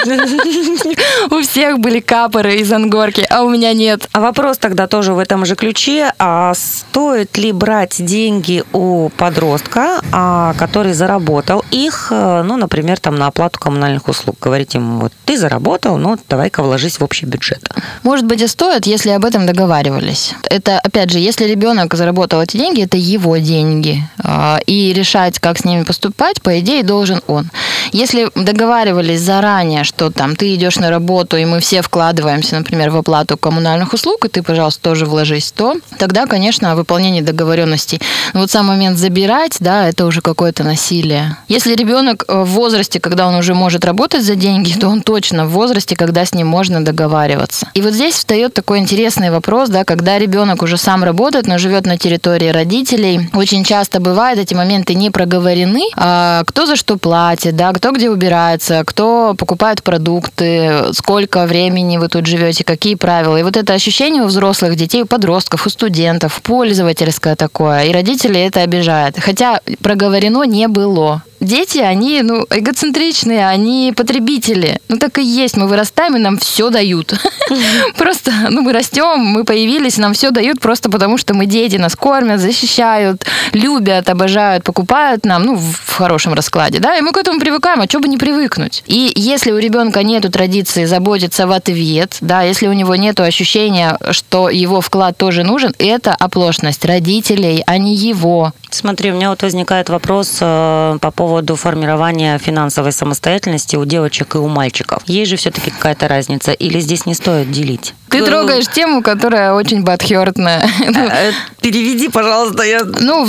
У 1.31 1.41
всех 1.41 1.79
были 1.79 1.99
капоры 1.99 2.55
из 2.55 2.71
ангорки, 2.71 3.25
а 3.29 3.43
у 3.43 3.49
меня 3.49 3.73
нет. 3.73 4.07
А 4.11 4.19
вопрос 4.19 4.57
тогда 4.57 4.87
тоже 4.87 5.13
в 5.13 5.19
этом 5.19 5.45
же 5.45 5.55
ключе. 5.55 6.11
А 6.19 6.53
стоит 6.53 7.37
ли 7.37 7.51
брать 7.51 7.95
деньги 7.99 8.63
у 8.73 9.09
подростка, 9.09 10.01
а, 10.11 10.53
который 10.57 10.93
заработал 10.93 11.63
их, 11.71 12.07
э, 12.11 12.43
ну, 12.43 12.57
например, 12.57 12.99
там 12.99 13.15
на 13.15 13.27
оплату 13.27 13.59
коммунальных 13.59 14.07
услуг? 14.07 14.37
Говорить 14.41 14.73
ему, 14.73 14.99
вот 14.99 15.13
ты 15.25 15.37
заработал, 15.37 15.97
ну, 15.97 16.17
давай-ка 16.29 16.63
вложись 16.63 16.99
в 16.99 17.03
общий 17.03 17.25
бюджет. 17.25 17.63
Может 18.03 18.25
быть, 18.25 18.41
и 18.41 18.47
стоит, 18.47 18.85
если 18.85 19.09
об 19.11 19.25
этом 19.25 19.45
договаривались. 19.45 20.33
Это, 20.49 20.79
опять 20.79 21.11
же, 21.11 21.19
если 21.19 21.45
ребенок 21.45 21.76
заработал 21.91 22.41
эти 22.41 22.57
деньги, 22.57 22.83
это 22.83 22.97
его 22.97 23.37
деньги. 23.37 24.03
А, 24.23 24.59
и 24.65 24.93
решать, 24.93 25.39
как 25.39 25.57
с 25.57 25.65
ними 25.65 25.83
поступать, 25.83 26.41
по 26.41 26.59
идее, 26.59 26.83
должен 26.83 27.21
он. 27.27 27.49
Если 27.91 28.29
договаривались 28.35 29.21
заранее, 29.21 29.83
что 29.83 30.11
там 30.11 30.35
ты 30.35 30.55
идешь 30.55 30.77
на 30.77 30.89
работу, 30.89 31.37
и 31.37 31.45
мы 31.45 31.59
все 31.59 31.81
вкладываемся, 31.81 32.57
например, 32.57 32.89
в 32.89 32.97
оплату 32.97 33.37
коммунальных 33.37 33.93
услуг, 33.93 34.25
и 34.25 34.29
ты, 34.29 34.43
пожалуйста, 34.43 34.81
тоже 34.81 35.05
вложись, 35.05 35.51
то 35.51 35.75
тогда, 35.97 36.25
конечно, 36.25 36.75
выполнение 36.75 37.21
договоренностей. 37.23 38.01
Но 38.33 38.41
вот 38.41 38.51
сам 38.51 38.67
момент 38.67 38.97
забирать, 38.97 39.57
да, 39.59 39.87
это 39.87 40.05
уже 40.05 40.21
какое-то 40.21 40.63
насилие. 40.63 41.37
Если 41.47 41.75
ребенок 41.75 42.25
э, 42.27 42.43
в 42.43 42.49
возрасте, 42.49 42.99
когда 42.99 43.27
он 43.27 43.35
уже 43.35 43.53
может 43.53 43.85
работать 43.85 44.23
за 44.23 44.35
деньги, 44.35 44.73
то 44.73 44.87
он 44.87 45.01
точно 45.01 45.45
в 45.45 45.51
возрасте, 45.51 45.95
когда 45.95 46.25
с 46.25 46.33
ним 46.33 46.47
можно 46.47 46.83
договариваться. 46.83 47.67
И 47.73 47.81
вот 47.81 47.93
здесь 47.93 48.15
встает 48.15 48.53
такой 48.53 48.79
интересный 48.79 49.31
вопрос, 49.31 49.69
да, 49.69 49.83
когда 49.83 50.19
ребенок 50.19 50.61
уже 50.61 50.77
сам 50.77 51.03
работает, 51.03 51.47
но 51.47 51.57
живет 51.67 51.85
на 51.85 51.97
территории 51.97 52.47
родителей, 52.47 53.29
очень 53.33 53.63
часто 53.63 53.99
бывает 53.99 54.39
эти 54.39 54.53
моменты 54.53 54.93
не 54.93 55.11
проговорены, 55.11 55.83
а 55.97 56.43
кто 56.45 56.65
за 56.65 56.75
что 56.77 56.97
платит, 56.97 57.55
да, 57.55 57.73
кто 57.73 57.91
где 57.91 58.09
убирается, 58.09 58.83
кто 58.85 59.35
покупает 59.37 59.83
продукты, 59.83 60.93
сколько 60.93 61.45
времени 61.45 61.97
вы 61.97 62.07
тут 62.07 62.25
живете, 62.25 62.63
какие 62.63 62.95
правила. 62.95 63.37
И 63.37 63.43
вот 63.43 63.57
это 63.57 63.73
ощущение 63.73 64.23
у 64.23 64.27
взрослых 64.27 64.75
детей, 64.75 65.03
у 65.03 65.05
подростков, 65.05 65.67
у 65.67 65.69
студентов, 65.69 66.41
пользовательское 66.41 67.35
такое. 67.35 67.83
И 67.83 67.91
родители 67.91 68.39
это 68.39 68.61
обижают. 68.61 69.17
Хотя 69.19 69.59
проговорено 69.81 70.43
не 70.43 70.67
было 70.67 71.23
дети, 71.39 71.79
они, 71.79 72.21
ну, 72.21 72.45
эгоцентричные, 72.49 73.47
они 73.47 73.93
потребители. 73.95 74.79
Ну, 74.87 74.97
так 74.97 75.17
и 75.17 75.23
есть. 75.23 75.57
Мы 75.57 75.67
вырастаем, 75.67 76.15
и 76.15 76.19
нам 76.19 76.37
все 76.37 76.69
дают. 76.69 77.13
Просто, 77.97 78.31
ну, 78.49 78.61
мы 78.61 78.73
растем, 78.73 79.19
мы 79.19 79.43
появились, 79.43 79.97
нам 79.97 80.13
все 80.13 80.31
дают 80.31 80.59
просто 80.59 80.89
потому, 80.89 81.17
что 81.17 81.33
мы 81.33 81.45
дети, 81.45 81.77
нас 81.77 81.95
кормят, 81.95 82.39
защищают, 82.39 83.25
любят, 83.53 84.09
обожают, 84.09 84.63
покупают 84.63 85.25
нам, 85.25 85.43
ну, 85.43 85.55
в 85.55 85.93
хорошем 85.93 86.33
раскладе, 86.33 86.79
да, 86.79 86.97
и 86.97 87.01
мы 87.01 87.11
к 87.11 87.17
этому 87.17 87.39
привыкаем, 87.39 87.81
а 87.81 87.85
что 87.85 87.99
бы 87.99 88.07
не 88.07 88.17
привыкнуть? 88.17 88.83
И 88.87 89.11
если 89.15 89.51
у 89.51 89.57
ребенка 89.57 90.03
нету 90.03 90.29
традиции 90.29 90.85
заботиться 90.85 91.47
в 91.47 91.51
ответ, 91.51 92.17
да, 92.21 92.41
если 92.41 92.67
у 92.67 92.73
него 92.73 92.95
нету 92.95 93.23
ощущения, 93.23 93.97
что 94.11 94.49
его 94.49 94.81
вклад 94.81 95.17
тоже 95.17 95.43
нужен, 95.43 95.73
это 95.77 96.13
оплошность 96.13 96.85
родителей, 96.85 97.63
а 97.65 97.77
не 97.77 97.95
его. 97.95 98.53
Смотри, 98.69 99.11
у 99.11 99.15
меня 99.15 99.29
вот 99.29 99.41
возникает 99.41 99.89
вопрос 99.89 100.37
э, 100.41 100.97
по 101.01 101.11
поводу 101.11 101.26
формирования 101.55 102.37
финансовой 102.37 102.91
самостоятельности 102.91 103.75
у 103.75 103.85
девочек 103.85 104.35
и 104.35 104.37
у 104.37 104.47
мальчиков. 104.47 105.03
Есть 105.05 105.31
же 105.31 105.37
все-таки 105.37 105.71
какая-то 105.71 106.07
разница, 106.07 106.51
или 106.51 106.79
здесь 106.79 107.05
не 107.05 107.13
стоит 107.13 107.51
делить? 107.51 107.93
Ты 108.09 108.23
трогаешь 108.23 108.67
тему, 108.67 109.01
которая 109.01 109.53
очень 109.53 109.83
бадхертная. 109.83 110.69
Э, 110.87 111.31
переведи, 111.61 112.09
пожалуйста, 112.09 112.63
я 112.63 112.81
ну, 112.83 113.27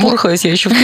пурхаюсь 0.00 0.44
я 0.44 0.52
еще. 0.52 0.70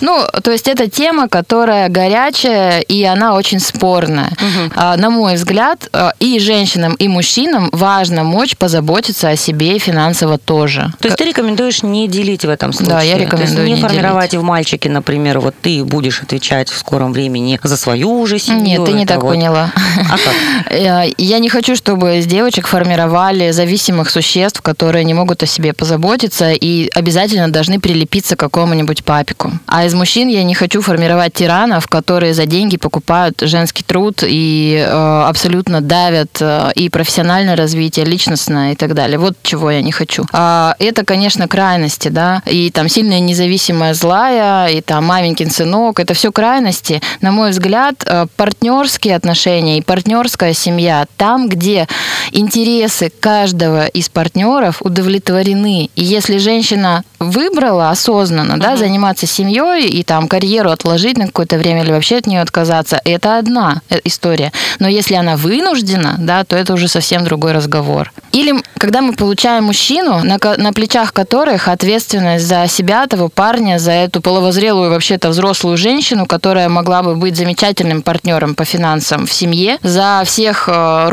Ну, 0.00 0.24
то 0.44 0.52
есть 0.52 0.68
это 0.68 0.88
тема, 0.88 1.28
которая 1.28 1.88
горячая, 1.88 2.80
и 2.80 3.02
она 3.02 3.34
очень 3.34 3.58
спорная. 3.58 4.30
А, 4.76 4.96
на 4.96 5.10
мой 5.10 5.34
взгляд, 5.34 5.88
а, 5.92 6.12
и 6.20 6.38
женщинам, 6.38 6.94
и 6.94 7.08
мужчинам 7.08 7.68
важно 7.72 8.22
мочь 8.22 8.56
позаботиться 8.56 9.30
о 9.30 9.36
себе 9.36 9.76
финансово 9.78 10.38
тоже. 10.38 10.92
То 11.00 11.08
есть 11.08 11.18
ты 11.18 11.24
рекомендуешь 11.24 11.82
не 11.82 12.06
делить 12.06 12.44
в 12.44 12.48
этом 12.48 12.72
случае? 12.72 12.94
Да, 12.94 13.02
я 13.02 13.18
рекомендую 13.18 13.56
То 13.56 13.62
есть 13.62 13.82
не, 13.82 13.88
формировать 13.88 14.34
в 14.34 14.42
мальчике, 14.42 14.88
например, 14.88 15.40
вот 15.40 15.56
ты 15.60 15.82
будешь 15.84 16.22
отвечать 16.22 16.68
в 16.68 16.78
скором 16.78 17.12
времени 17.12 17.58
за 17.62 17.76
свою 17.76 18.20
уже 18.20 18.38
семью. 18.38 18.64
Нет, 18.64 18.84
ты 18.84 18.92
не 18.92 19.04
так 19.04 19.20
поняла. 19.20 19.72
А 20.08 20.16
как? 20.16 21.12
Я 21.18 21.38
не 21.40 21.48
хочу, 21.48 21.74
чтобы 21.74 21.97
из 22.06 22.26
девочек 22.26 22.66
формировали 22.66 23.50
зависимых 23.50 24.10
существ, 24.10 24.62
которые 24.62 25.04
не 25.04 25.14
могут 25.14 25.42
о 25.42 25.46
себе 25.46 25.72
позаботиться 25.72 26.52
и 26.52 26.88
обязательно 26.94 27.50
должны 27.50 27.80
прилепиться 27.80 28.36
к 28.36 28.40
какому-нибудь 28.40 29.04
папику. 29.04 29.52
А 29.66 29.84
из 29.84 29.94
мужчин 29.94 30.28
я 30.28 30.44
не 30.44 30.54
хочу 30.54 30.80
формировать 30.80 31.32
тиранов, 31.32 31.88
которые 31.88 32.34
за 32.34 32.46
деньги 32.46 32.76
покупают 32.76 33.40
женский 33.40 33.82
труд 33.82 34.22
и 34.22 34.76
э, 34.78 35.22
абсолютно 35.26 35.80
давят 35.80 36.38
э, 36.40 36.70
и 36.74 36.88
профессиональное 36.88 37.56
развитие, 37.56 38.04
личностное 38.04 38.72
и 38.72 38.76
так 38.76 38.94
далее. 38.94 39.18
Вот 39.18 39.36
чего 39.42 39.70
я 39.70 39.82
не 39.82 39.92
хочу. 39.92 40.24
А, 40.32 40.76
это, 40.78 41.04
конечно, 41.04 41.48
крайности, 41.48 42.08
да, 42.08 42.42
и 42.46 42.70
там 42.70 42.88
сильная 42.88 43.20
независимая 43.20 43.94
злая, 43.94 44.68
и 44.68 44.80
там 44.80 45.04
маменькин 45.04 45.50
сынок, 45.50 46.00
это 46.00 46.14
все 46.14 46.30
крайности. 46.30 47.02
На 47.20 47.32
мой 47.32 47.50
взгляд, 47.50 48.04
э, 48.06 48.26
партнерские 48.36 49.16
отношения 49.16 49.78
и 49.78 49.82
партнерская 49.82 50.52
семья, 50.52 51.06
там, 51.16 51.48
где 51.48 51.87
интересы 52.32 53.10
каждого 53.20 53.86
из 53.86 54.08
партнеров 54.08 54.82
удовлетворены. 54.82 55.90
И 55.94 56.04
если 56.04 56.38
женщина 56.38 57.04
выбрала 57.18 57.90
осознанно, 57.90 58.58
да, 58.58 58.76
заниматься 58.76 59.26
семьей 59.26 59.88
и 59.88 60.02
там 60.02 60.28
карьеру 60.28 60.70
отложить 60.70 61.18
на 61.18 61.26
какое-то 61.26 61.58
время 61.58 61.82
или 61.82 61.92
вообще 61.92 62.16
от 62.16 62.26
нее 62.26 62.40
отказаться, 62.40 63.00
это 63.04 63.38
одна 63.38 63.82
э, 63.90 63.98
история. 64.04 64.52
Но 64.78 64.88
если 64.88 65.14
она 65.14 65.36
вынуждена, 65.36 66.16
да, 66.18 66.44
то 66.44 66.56
это 66.56 66.74
уже 66.74 66.88
совсем 66.88 67.24
другой 67.24 67.52
разговор. 67.52 68.12
Или 68.32 68.54
когда 68.78 69.00
мы 69.00 69.14
получаем 69.14 69.64
мужчину, 69.64 70.22
на, 70.22 70.38
на 70.56 70.72
плечах 70.72 71.12
которых 71.12 71.68
ответственность 71.68 72.46
за 72.46 72.66
себя, 72.68 73.06
того 73.06 73.28
парня, 73.28 73.78
за 73.78 73.92
эту 73.92 74.20
половозрелую 74.20 74.90
вообще-то 74.90 75.30
взрослую 75.30 75.76
женщину, 75.76 76.26
которая 76.26 76.68
могла 76.68 77.02
бы 77.02 77.16
быть 77.16 77.36
замечательным 77.36 78.02
партнером 78.02 78.54
по 78.54 78.64
финансам 78.64 79.26
в 79.26 79.32
семье, 79.32 79.78
за 79.82 80.22
всех 80.24 80.68
э, 80.68 81.08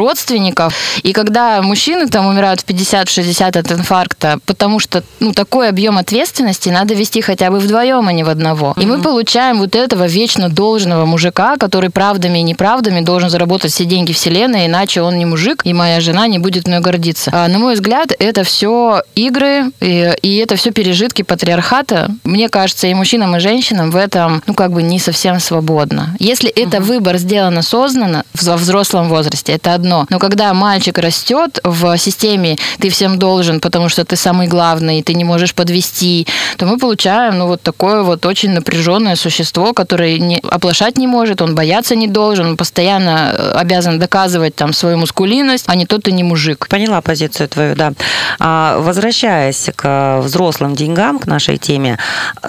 родственников. 0.65 1.03
И 1.03 1.13
когда 1.13 1.61
мужчины 1.61 2.07
там 2.07 2.27
умирают 2.27 2.61
в 2.61 2.65
50-60 2.65 3.57
от 3.57 3.71
инфаркта, 3.71 4.39
потому 4.45 4.79
что 4.79 5.03
ну, 5.19 5.33
такой 5.33 5.69
объем 5.69 5.97
ответственности 5.97 6.69
надо 6.69 6.93
вести 6.93 7.21
хотя 7.21 7.51
бы 7.51 7.59
вдвоем, 7.59 8.07
а 8.07 8.13
не 8.13 8.23
в 8.23 8.29
одного. 8.29 8.73
И 8.77 8.85
мы 8.85 9.01
получаем 9.01 9.59
вот 9.59 9.75
этого 9.75 10.07
вечно 10.07 10.49
должного 10.49 11.05
мужика, 11.05 11.57
который 11.57 11.89
правдами 11.89 12.39
и 12.39 12.43
неправдами 12.43 13.01
должен 13.01 13.29
заработать 13.29 13.71
все 13.71 13.85
деньги 13.85 14.13
вселенной, 14.13 14.65
иначе 14.65 15.01
он 15.01 15.17
не 15.17 15.25
мужик, 15.25 15.61
и 15.63 15.73
моя 15.73 15.99
жена 16.01 16.27
не 16.27 16.39
будет 16.39 16.67
мной 16.67 16.79
гордиться. 16.79 17.31
А, 17.33 17.47
на 17.47 17.59
мой 17.59 17.75
взгляд, 17.75 18.11
это 18.19 18.43
все 18.43 19.03
игры, 19.15 19.71
и, 19.79 20.13
и 20.21 20.35
это 20.37 20.55
все 20.55 20.71
пережитки 20.71 21.21
патриархата. 21.21 22.11
Мне 22.23 22.49
кажется, 22.49 22.87
и 22.87 22.93
мужчинам, 22.93 23.35
и 23.35 23.39
женщинам 23.39 23.91
в 23.91 23.95
этом, 23.95 24.41
ну, 24.47 24.53
как 24.53 24.71
бы 24.71 24.83
не 24.83 24.99
совсем 24.99 25.39
свободно. 25.39 26.15
Если 26.19 26.49
это 26.49 26.81
выбор 26.81 27.17
сделан 27.17 27.57
осознанно 27.57 28.23
во 28.41 28.57
взрослом 28.57 29.09
возрасте, 29.09 29.53
это 29.53 29.73
одно. 29.73 30.05
Но 30.09 30.19
когда 30.19 30.53
мальчик 30.55 30.97
растет 30.97 31.59
в 31.63 31.97
системе 31.97 32.57
«ты 32.79 32.89
всем 32.89 33.19
должен, 33.19 33.59
потому 33.59 33.89
что 33.89 34.05
ты 34.05 34.15
самый 34.15 34.47
главный, 34.47 35.03
ты 35.03 35.13
не 35.13 35.23
можешь 35.23 35.53
подвести», 35.53 36.27
то 36.57 36.65
мы 36.65 36.77
получаем, 36.77 37.37
ну, 37.37 37.47
вот 37.47 37.61
такое 37.61 38.03
вот 38.03 38.25
очень 38.25 38.51
напряженное 38.51 39.15
существо, 39.15 39.73
которое 39.73 40.19
не, 40.19 40.39
оплошать 40.49 40.97
не 40.97 41.07
может, 41.07 41.41
он 41.41 41.55
бояться 41.55 41.95
не 41.95 42.07
должен, 42.07 42.47
он 42.47 42.57
постоянно 42.57 43.33
э, 43.33 43.51
обязан 43.51 43.99
доказывать 43.99 44.55
там 44.55 44.73
свою 44.73 44.97
мускулинность, 44.97 45.65
а 45.67 45.75
не 45.75 45.85
тот 45.85 46.07
и 46.07 46.11
не 46.11 46.23
мужик. 46.23 46.67
Поняла 46.69 47.01
позицию 47.01 47.49
твою, 47.49 47.75
да. 47.75 47.93
А, 48.39 48.79
возвращаясь 48.79 49.69
к 49.75 50.19
взрослым 50.21 50.75
деньгам, 50.75 51.19
к 51.19 51.27
нашей 51.27 51.57
теме, 51.57 51.97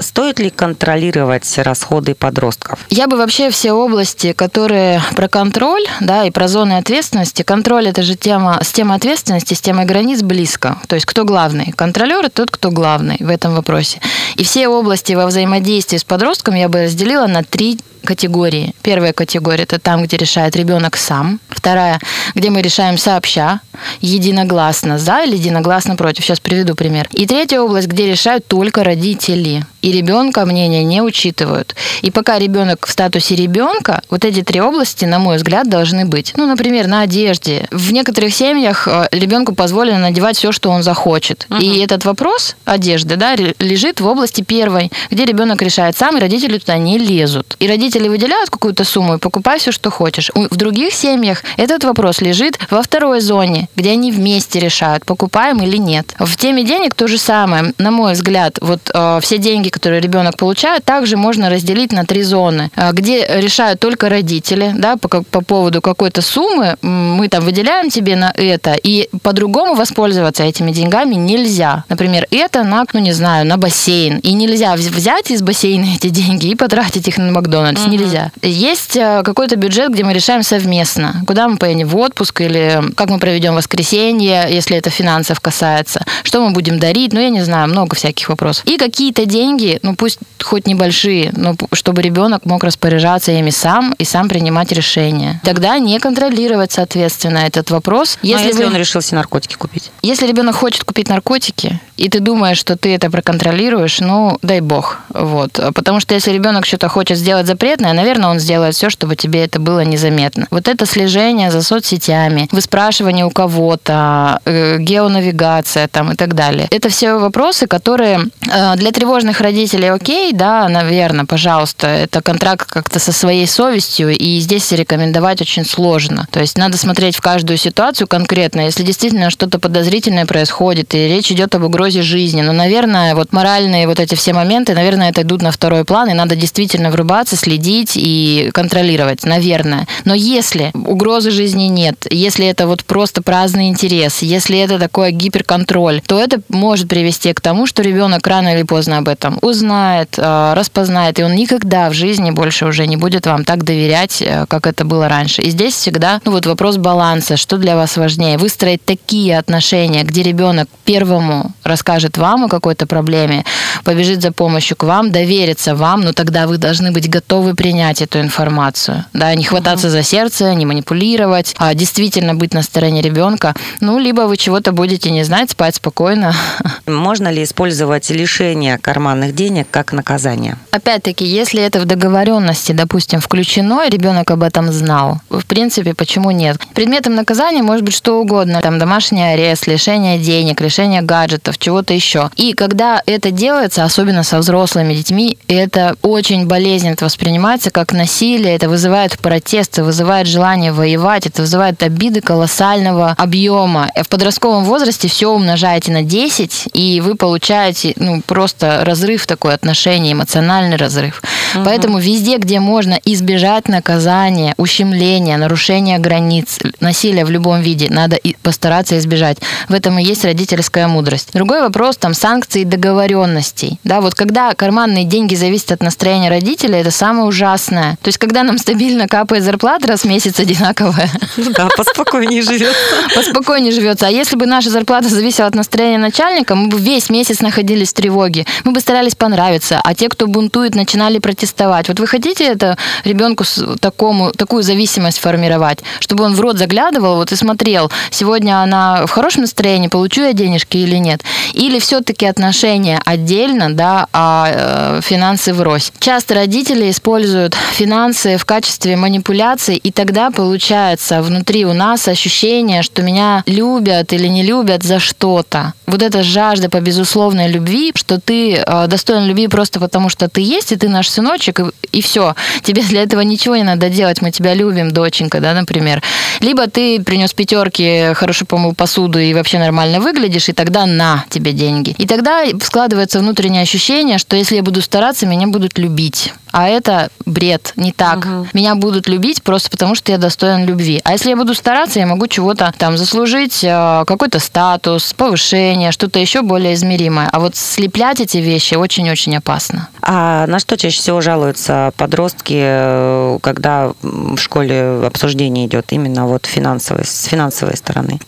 стоит 0.00 0.38
ли 0.38 0.50
контролировать 0.50 1.58
расходы 1.58 2.14
подростков? 2.14 2.80
Я 2.90 3.06
бы 3.06 3.16
вообще 3.16 3.50
все 3.50 3.72
области, 3.72 4.32
которые 4.32 5.02
про 5.14 5.28
контроль, 5.28 5.84
да, 6.00 6.24
и 6.24 6.30
про 6.30 6.48
зоны 6.48 6.78
ответственности, 6.78 7.42
контроль 7.42 7.88
это 7.96 8.02
же 8.02 8.14
тема, 8.14 8.58
с 8.62 8.72
темой 8.72 8.98
ответственности, 8.98 9.54
с 9.54 9.60
темой 9.62 9.86
границ 9.86 10.20
близко. 10.20 10.76
То 10.86 10.96
есть 10.96 11.06
кто 11.06 11.24
главный? 11.24 11.72
Контролер 11.72 12.28
тот, 12.28 12.50
кто 12.50 12.70
главный 12.70 13.16
в 13.20 13.30
этом 13.30 13.54
вопросе. 13.54 14.02
И 14.34 14.44
все 14.44 14.68
области 14.68 15.14
во 15.14 15.26
взаимодействии 15.26 15.96
с 15.96 16.04
подростком 16.04 16.56
я 16.56 16.68
бы 16.68 16.82
разделила 16.82 17.26
на 17.26 17.42
три 17.42 17.80
категории. 18.06 18.74
Первая 18.82 19.12
категория 19.12 19.64
это 19.64 19.78
там, 19.78 20.02
где 20.04 20.16
решает 20.16 20.56
ребенок 20.56 20.96
сам. 20.96 21.40
Вторая, 21.48 22.00
где 22.34 22.48
мы 22.48 22.62
решаем 22.62 22.96
сообща, 22.96 23.60
единогласно 24.00 24.98
за 24.98 25.24
или 25.24 25.36
единогласно 25.36 25.96
против. 25.96 26.24
Сейчас 26.24 26.40
приведу 26.40 26.74
пример. 26.74 27.08
И 27.12 27.26
третья 27.26 27.60
область, 27.60 27.88
где 27.88 28.06
решают 28.06 28.46
только 28.46 28.84
родители. 28.84 29.64
И 29.82 29.92
ребенка 29.92 30.44
мнение 30.46 30.84
не 30.84 31.02
учитывают. 31.02 31.74
И 32.02 32.10
пока 32.10 32.38
ребенок 32.38 32.86
в 32.86 32.90
статусе 32.90 33.36
ребенка, 33.36 34.02
вот 34.10 34.24
эти 34.24 34.42
три 34.42 34.60
области, 34.60 35.04
на 35.04 35.18
мой 35.18 35.36
взгляд, 35.36 35.68
должны 35.68 36.04
быть. 36.04 36.32
Ну, 36.36 36.46
например, 36.46 36.86
на 36.86 37.02
одежде. 37.02 37.68
В 37.70 37.92
некоторых 37.92 38.34
семьях 38.34 38.88
э, 38.88 39.08
ребенку 39.12 39.54
позволено 39.54 39.98
надевать 39.98 40.36
все, 40.36 40.52
что 40.52 40.70
он 40.70 40.82
захочет. 40.82 41.46
И 41.60 41.78
этот 41.78 42.04
вопрос 42.04 42.56
одежды, 42.64 43.16
да, 43.16 43.34
лежит 43.36 44.00
в 44.00 44.06
области 44.06 44.42
первой, 44.42 44.90
где 45.10 45.24
ребенок 45.24 45.62
решает 45.62 45.96
сам, 45.96 46.16
и 46.16 46.20
родители 46.20 46.58
туда 46.58 46.78
не 46.78 46.98
лезут. 46.98 47.56
И 47.58 47.68
родители 47.68 47.95
выделяют 48.04 48.50
какую-то 48.50 48.84
сумму 48.84 49.14
и 49.14 49.18
покупай 49.18 49.58
все, 49.58 49.72
что 49.72 49.90
хочешь. 49.90 50.30
В 50.34 50.56
других 50.56 50.92
семьях 50.92 51.42
этот 51.56 51.84
вопрос 51.84 52.20
лежит 52.20 52.58
во 52.70 52.82
второй 52.82 53.20
зоне, 53.20 53.68
где 53.76 53.92
они 53.92 54.12
вместе 54.12 54.60
решают, 54.60 55.04
покупаем 55.04 55.62
или 55.62 55.76
нет. 55.76 56.14
В 56.18 56.36
теме 56.36 56.64
денег 56.64 56.94
то 56.94 57.08
же 57.08 57.18
самое. 57.18 57.72
На 57.78 57.90
мой 57.90 58.12
взгляд, 58.12 58.58
вот 58.60 58.90
э, 58.92 59.18
все 59.22 59.38
деньги, 59.38 59.68
которые 59.68 60.00
ребенок 60.00 60.36
получает, 60.36 60.84
также 60.84 61.16
можно 61.16 61.50
разделить 61.50 61.92
на 61.92 62.04
три 62.04 62.22
зоны, 62.22 62.70
э, 62.76 62.92
где 62.92 63.26
решают 63.40 63.80
только 63.80 64.08
родители, 64.08 64.72
да, 64.76 64.96
по, 64.96 65.08
по 65.08 65.40
поводу 65.42 65.80
какой-то 65.80 66.22
суммы, 66.22 66.76
мы 66.82 67.28
там 67.28 67.44
выделяем 67.44 67.90
тебе 67.90 68.16
на 68.16 68.32
это, 68.36 68.74
и 68.82 69.08
по-другому 69.22 69.74
воспользоваться 69.74 70.42
этими 70.44 70.70
деньгами 70.72 71.14
нельзя. 71.14 71.84
Например, 71.88 72.26
это 72.30 72.62
на, 72.62 72.84
ну 72.92 73.00
не 73.00 73.12
знаю, 73.12 73.46
на 73.46 73.56
бассейн. 73.56 74.18
И 74.18 74.32
нельзя 74.32 74.74
вз- 74.74 74.90
взять 74.92 75.30
из 75.30 75.42
бассейна 75.42 75.86
эти 75.96 76.08
деньги 76.08 76.48
и 76.48 76.54
потратить 76.54 77.08
их 77.08 77.18
на 77.18 77.32
Макдональдс. 77.32 77.85
Нельзя. 77.86 78.32
Есть 78.42 78.96
э, 78.96 79.22
какой-то 79.24 79.56
бюджет, 79.56 79.92
где 79.92 80.04
мы 80.04 80.12
решаем 80.12 80.42
совместно, 80.42 81.22
куда 81.26 81.48
мы 81.48 81.56
поедем 81.56 81.88
в 81.88 81.96
отпуск 81.96 82.40
или 82.40 82.82
как 82.96 83.10
мы 83.10 83.18
проведем 83.18 83.54
воскресенье, 83.54 84.46
если 84.50 84.76
это 84.76 84.90
финансов 84.90 85.40
касается, 85.40 86.04
что 86.22 86.44
мы 86.44 86.52
будем 86.52 86.78
дарить, 86.78 87.12
ну 87.12 87.20
я 87.20 87.30
не 87.30 87.42
знаю, 87.42 87.68
много 87.68 87.96
всяких 87.96 88.28
вопросов. 88.28 88.64
И 88.66 88.76
какие-то 88.78 89.26
деньги, 89.26 89.78
ну 89.82 89.94
пусть 89.94 90.18
хоть 90.42 90.66
небольшие, 90.66 91.32
но 91.36 91.54
чтобы 91.72 92.02
ребенок 92.02 92.44
мог 92.44 92.62
распоряжаться 92.64 93.32
ими 93.32 93.50
сам 93.50 93.94
и 93.98 94.04
сам 94.04 94.28
принимать 94.28 94.72
решения. 94.72 95.40
Тогда 95.44 95.78
не 95.78 95.98
контролировать, 95.98 96.72
соответственно, 96.72 97.38
этот 97.38 97.70
вопрос. 97.70 98.18
Если, 98.22 98.28
Если, 98.32 98.46
если 98.48 98.64
вы- 98.64 98.70
он 98.70 98.76
решил 98.76 99.00
себе 99.02 99.16
наркотики 99.18 99.54
купить. 99.54 99.90
если 100.02 100.26
ребенок 100.26 100.56
хочет 100.56 100.84
купить 100.84 101.08
наркотики, 101.08 101.80
и 101.96 102.08
ты 102.08 102.20
думаешь, 102.20 102.58
что 102.58 102.76
ты 102.76 102.94
это 102.94 103.10
проконтролируешь, 103.10 104.00
ну, 104.00 104.38
дай 104.42 104.60
бог. 104.60 104.98
Вот. 105.08 105.58
Потому 105.74 106.00
что 106.00 106.14
если 106.14 106.30
ребенок 106.30 106.66
что-то 106.66 106.88
хочет 106.88 107.18
сделать 107.18 107.46
запретное, 107.46 107.92
наверное, 107.92 108.30
он 108.30 108.38
сделает 108.38 108.74
все, 108.74 108.90
чтобы 108.90 109.16
тебе 109.16 109.44
это 109.44 109.58
было 109.58 109.80
незаметно. 109.80 110.46
Вот 110.50 110.68
это 110.68 110.86
слежение 110.86 111.50
за 111.50 111.62
соцсетями, 111.62 112.48
выспрашивание 112.52 113.24
у 113.24 113.30
кого-то, 113.30 114.40
э, 114.44 114.78
геонавигация 114.78 115.88
там 115.88 116.12
и 116.12 116.16
так 116.16 116.34
далее. 116.34 116.68
Это 116.70 116.88
все 116.88 117.14
вопросы, 117.18 117.66
которые 117.66 118.20
э, 118.50 118.76
для 118.76 118.92
тревожных 118.92 119.40
родителей 119.40 119.88
окей, 119.88 120.32
да, 120.32 120.68
наверное, 120.68 121.24
пожалуйста, 121.24 121.86
это 121.86 122.20
контракт 122.20 122.68
как-то 122.68 122.98
со 122.98 123.12
своей 123.12 123.46
совестью, 123.46 124.10
и 124.10 124.38
здесь 124.40 124.70
рекомендовать 124.72 125.40
очень 125.40 125.64
сложно. 125.64 126.26
То 126.30 126.40
есть 126.40 126.58
надо 126.58 126.76
смотреть 126.76 127.16
в 127.16 127.20
каждую 127.20 127.56
ситуацию 127.56 128.06
конкретно. 128.06 128.60
Если 128.60 128.82
действительно 128.82 129.30
что-то 129.30 129.58
подозрительное 129.58 130.26
происходит, 130.26 130.94
и 130.94 131.08
речь 131.08 131.30
идет 131.30 131.54
об 131.54 131.64
угрозе 131.64 131.85
жизни, 131.94 132.42
но, 132.42 132.52
наверное, 132.52 133.14
вот 133.14 133.32
моральные 133.32 133.86
вот 133.86 134.00
эти 134.00 134.14
все 134.14 134.32
моменты, 134.32 134.74
наверное, 134.74 135.10
это 135.10 135.22
идут 135.22 135.42
на 135.42 135.50
второй 135.50 135.84
план, 135.84 136.10
и 136.10 136.14
надо 136.14 136.36
действительно 136.36 136.90
врубаться, 136.90 137.36
следить 137.36 137.92
и 137.94 138.50
контролировать, 138.52 139.24
наверное. 139.24 139.86
Но 140.04 140.14
если 140.14 140.70
угрозы 140.74 141.30
жизни 141.30 141.64
нет, 141.64 142.06
если 142.10 142.46
это 142.46 142.66
вот 142.66 142.84
просто 142.84 143.22
праздный 143.22 143.68
интерес, 143.68 144.22
если 144.22 144.58
это 144.58 144.78
такой 144.78 145.12
гиперконтроль, 145.12 146.02
то 146.06 146.18
это 146.18 146.40
может 146.48 146.88
привести 146.88 147.32
к 147.32 147.40
тому, 147.40 147.66
что 147.66 147.82
ребенок 147.82 148.26
рано 148.26 148.54
или 148.54 148.62
поздно 148.62 148.98
об 148.98 149.08
этом 149.08 149.38
узнает, 149.42 150.14
э, 150.16 150.52
распознает, 150.54 151.18
и 151.18 151.22
он 151.22 151.34
никогда 151.34 151.90
в 151.90 151.94
жизни 151.94 152.30
больше 152.30 152.66
уже 152.66 152.86
не 152.86 152.96
будет 152.96 153.26
вам 153.26 153.44
так 153.44 153.64
доверять, 153.64 154.22
э, 154.22 154.46
как 154.48 154.66
это 154.66 154.84
было 154.84 155.08
раньше. 155.08 155.42
И 155.42 155.50
здесь 155.50 155.74
всегда 155.74 156.20
ну, 156.24 156.32
вот 156.32 156.46
вопрос 156.46 156.76
баланса, 156.76 157.36
что 157.36 157.56
для 157.56 157.76
вас 157.76 157.96
важнее, 157.96 158.38
выстроить 158.38 158.84
такие 158.84 159.38
отношения, 159.38 160.02
где 160.02 160.22
ребенок 160.22 160.68
первому 160.84 161.52
расскажет 161.76 162.16
вам 162.16 162.44
о 162.44 162.48
какой-то 162.48 162.86
проблеме, 162.86 163.44
побежит 163.84 164.22
за 164.22 164.32
помощью 164.32 164.78
к 164.78 164.84
вам, 164.84 165.12
доверится 165.12 165.74
вам, 165.74 166.00
но 166.00 166.14
тогда 166.14 166.46
вы 166.46 166.56
должны 166.56 166.90
быть 166.90 167.10
готовы 167.10 167.54
принять 167.54 168.00
эту 168.00 168.18
информацию. 168.18 169.04
Да, 169.12 169.34
не 169.34 169.44
хвататься 169.44 169.90
за 169.90 170.02
сердце, 170.02 170.54
не 170.54 170.64
манипулировать, 170.64 171.54
а 171.58 171.74
действительно 171.74 172.34
быть 172.34 172.54
на 172.54 172.62
стороне 172.62 173.02
ребенка. 173.02 173.54
Ну, 173.80 173.98
либо 173.98 174.22
вы 174.22 174.38
чего-то 174.38 174.72
будете 174.72 175.10
не 175.10 175.22
знать, 175.22 175.50
спать 175.50 175.74
спокойно. 175.74 176.32
Можно 176.86 177.28
ли 177.30 177.42
использовать 177.42 178.08
лишение 178.08 178.78
карманных 178.78 179.34
денег 179.34 179.66
как 179.70 179.92
наказание? 179.92 180.56
Опять-таки, 180.70 181.26
если 181.26 181.62
это 181.62 181.80
в 181.80 181.84
договоренности, 181.84 182.72
допустим, 182.72 183.20
включено, 183.20 183.84
и 183.86 183.90
ребенок 183.90 184.30
об 184.30 184.42
этом 184.42 184.72
знал, 184.72 185.20
в 185.28 185.44
принципе, 185.44 185.92
почему 185.92 186.30
нет? 186.30 186.56
Предметом 186.74 187.14
наказания 187.14 187.62
может 187.62 187.84
быть 187.84 187.94
что 187.94 188.18
угодно. 188.18 188.62
Там 188.62 188.78
домашний 188.78 189.34
арест, 189.34 189.66
лишение 189.66 190.18
денег, 190.18 190.62
лишение 190.62 191.02
гаджетов, 191.02 191.58
чего-то 191.66 191.94
еще. 191.94 192.30
И 192.36 192.52
когда 192.52 193.02
это 193.06 193.32
делается, 193.32 193.82
особенно 193.82 194.22
со 194.22 194.38
взрослыми 194.38 194.94
детьми, 194.94 195.36
это 195.48 195.96
очень 196.02 196.46
болезненно 196.46 196.92
это 196.92 197.04
воспринимается 197.06 197.70
как 197.70 197.92
насилие, 197.92 198.54
это 198.54 198.68
вызывает 198.68 199.18
протест, 199.18 199.72
это 199.72 199.82
вызывает 199.82 200.28
желание 200.28 200.70
воевать, 200.70 201.26
это 201.26 201.42
вызывает 201.42 201.82
обиды 201.82 202.20
колоссального 202.20 203.16
объема. 203.18 203.90
В 204.00 204.08
подростковом 204.08 204.62
возрасте 204.62 205.08
все 205.08 205.28
умножаете 205.28 205.90
на 205.90 206.02
10, 206.02 206.68
и 206.72 207.00
вы 207.00 207.16
получаете 207.16 207.94
ну, 207.96 208.22
просто 208.24 208.84
разрыв 208.84 209.26
такой 209.26 209.52
отношений, 209.52 210.12
эмоциональный 210.12 210.76
разрыв. 210.76 211.20
Угу. 211.56 211.64
Поэтому 211.64 211.98
везде, 211.98 212.36
где 212.38 212.60
можно 212.60 213.00
избежать 213.04 213.68
наказания, 213.68 214.54
ущемления, 214.56 215.36
нарушения 215.36 215.98
границ, 215.98 216.58
насилия 216.78 217.24
в 217.24 217.30
любом 217.30 217.60
виде, 217.60 217.88
надо 217.90 218.18
постараться 218.42 218.96
избежать. 218.98 219.38
В 219.68 219.74
этом 219.74 219.98
и 219.98 220.04
есть 220.04 220.24
родительская 220.24 220.86
мудрость. 220.86 221.30
Другой 221.32 221.55
вопрос, 221.62 221.96
там, 221.96 222.14
санкции 222.14 222.62
и 222.62 222.64
договоренностей. 222.64 223.78
Да, 223.84 224.00
вот 224.00 224.14
когда 224.14 224.54
карманные 224.54 225.04
деньги 225.04 225.34
зависят 225.34 225.72
от 225.72 225.82
настроения 225.82 226.28
родителей, 226.28 226.80
это 226.80 226.90
самое 226.90 227.26
ужасное. 227.26 227.98
То 228.02 228.08
есть, 228.08 228.18
когда 228.18 228.42
нам 228.42 228.58
стабильно 228.58 229.08
капает 229.08 229.44
зарплата 229.44 229.86
раз 229.86 230.02
в 230.02 230.04
месяц 230.04 230.38
одинаковая. 230.40 231.10
Ну 231.36 231.50
да, 231.50 231.68
поспокойнее 231.76 232.42
живется. 232.42 232.76
Поспокойнее 233.14 233.72
живется. 233.72 234.06
А 234.06 234.10
если 234.10 234.36
бы 234.36 234.46
наша 234.46 234.70
зарплата 234.70 235.08
зависела 235.08 235.48
от 235.48 235.54
настроения 235.54 235.98
начальника, 235.98 236.54
мы 236.54 236.68
бы 236.68 236.78
весь 236.78 237.10
месяц 237.10 237.40
находились 237.40 237.90
в 237.90 237.94
тревоге. 237.94 238.46
Мы 238.64 238.72
бы 238.72 238.80
старались 238.80 239.14
понравиться, 239.14 239.80
а 239.82 239.94
те, 239.94 240.08
кто 240.08 240.26
бунтует, 240.26 240.74
начинали 240.74 241.18
протестовать. 241.18 241.88
Вот 241.88 242.00
вы 242.00 242.06
хотите 242.06 242.44
это 242.44 242.76
ребенку 243.04 243.44
такому, 243.80 244.32
такую 244.32 244.62
зависимость 244.62 245.18
формировать, 245.18 245.80
чтобы 246.00 246.24
он 246.24 246.34
в 246.34 246.40
рот 246.40 246.58
заглядывал 246.58 247.16
вот 247.16 247.32
и 247.32 247.36
смотрел, 247.36 247.90
сегодня 248.10 248.62
она 248.62 249.06
в 249.06 249.10
хорошем 249.10 249.42
настроении, 249.42 249.88
получу 249.88 250.22
я 250.22 250.32
денежки 250.32 250.76
или 250.76 250.96
нет. 250.96 251.22
Или 251.52 251.78
все-таки 251.78 252.26
отношения 252.26 253.00
отдельно, 253.04 253.74
да, 253.74 254.06
а 254.12 254.98
э, 254.98 255.00
финансы 255.02 255.52
врозь. 255.52 255.92
Часто 255.98 256.34
родители 256.34 256.90
используют 256.90 257.54
финансы 257.54 258.36
в 258.36 258.44
качестве 258.44 258.96
манипуляции, 258.96 259.76
и 259.76 259.90
тогда 259.90 260.30
получается 260.30 261.22
внутри 261.22 261.64
у 261.64 261.72
нас 261.72 262.08
ощущение, 262.08 262.82
что 262.82 263.02
меня 263.02 263.42
любят 263.46 264.12
или 264.12 264.28
не 264.28 264.42
любят 264.42 264.82
за 264.82 264.98
что-то. 264.98 265.74
Вот 265.86 266.02
эта 266.02 266.22
жажда 266.22 266.68
по 266.68 266.80
безусловной 266.80 267.48
любви, 267.48 267.92
что 267.94 268.20
ты 268.20 268.54
э, 268.54 268.86
достоин 268.88 269.26
любви 269.26 269.48
просто 269.48 269.80
потому, 269.80 270.08
что 270.08 270.28
ты 270.28 270.40
есть, 270.40 270.72
и 270.72 270.76
ты 270.76 270.88
наш 270.88 271.08
сыночек, 271.08 271.60
и, 271.60 271.64
и 271.92 272.02
все. 272.02 272.34
Тебе 272.62 272.82
для 272.82 273.02
этого 273.02 273.20
ничего 273.20 273.56
не 273.56 273.62
надо 273.62 273.88
делать, 273.88 274.22
мы 274.22 274.30
тебя 274.30 274.54
любим, 274.54 274.92
доченька, 274.92 275.40
да, 275.40 275.54
например. 275.54 276.02
Либо 276.40 276.66
ты 276.68 277.00
принес 277.02 277.32
пятерки, 277.32 278.12
хорошо 278.14 278.44
помыл 278.46 278.74
посуду 278.74 279.18
и 279.18 279.34
вообще 279.34 279.58
нормально 279.58 280.00
выглядишь, 280.00 280.48
и 280.48 280.52
тогда 280.52 280.86
на 280.86 281.24
тебе 281.36 281.52
деньги. 281.52 281.94
И 281.98 282.06
тогда 282.06 282.44
складывается 282.62 283.18
внутреннее 283.18 283.62
ощущение, 283.62 284.18
что 284.18 284.36
если 284.36 284.56
я 284.56 284.62
буду 284.62 284.80
стараться, 284.80 285.26
меня 285.26 285.46
будут 285.46 285.78
любить. 285.78 286.32
А 286.56 286.68
это 286.68 287.10
бред, 287.26 287.74
не 287.76 287.92
так. 287.92 288.24
Угу. 288.24 288.46
Меня 288.54 288.76
будут 288.76 289.08
любить 289.08 289.42
просто 289.42 289.68
потому, 289.68 289.94
что 289.94 290.10
я 290.10 290.16
достоин 290.16 290.64
любви. 290.64 291.02
А 291.04 291.12
если 291.12 291.28
я 291.28 291.36
буду 291.36 291.52
стараться, 291.52 291.98
я 291.98 292.06
могу 292.06 292.28
чего-то 292.28 292.72
там 292.78 292.96
заслужить, 292.96 293.62
э, 293.62 294.04
какой-то 294.06 294.38
статус, 294.38 295.12
повышение, 295.12 295.92
что-то 295.92 296.18
еще 296.18 296.40
более 296.40 296.72
измеримое. 296.72 297.28
А 297.30 297.40
вот 297.40 297.56
слеплять 297.56 298.22
эти 298.22 298.38
вещи 298.38 298.72
очень-очень 298.74 299.36
опасно. 299.36 299.90
А 300.00 300.46
на 300.46 300.58
что 300.58 300.78
чаще 300.78 300.98
всего 300.98 301.20
жалуются 301.20 301.92
подростки, 301.98 302.56
э, 302.58 303.38
когда 303.42 303.92
в 304.00 304.38
школе 304.38 305.02
обсуждение 305.04 305.66
идет 305.66 305.92
именно 305.92 306.26
вот 306.26 306.46
финансовой, 306.46 307.04
с 307.04 307.24
финансовой 307.24 307.76
стороны? 307.76 308.18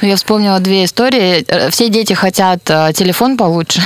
Ну, 0.00 0.08
я 0.08 0.16
вспомнила 0.16 0.60
две 0.60 0.86
истории. 0.86 1.44
Э, 1.46 1.68
все 1.68 1.90
дети 1.90 2.14
хотят 2.14 2.64
телефон 2.64 3.36
получше, 3.36 3.82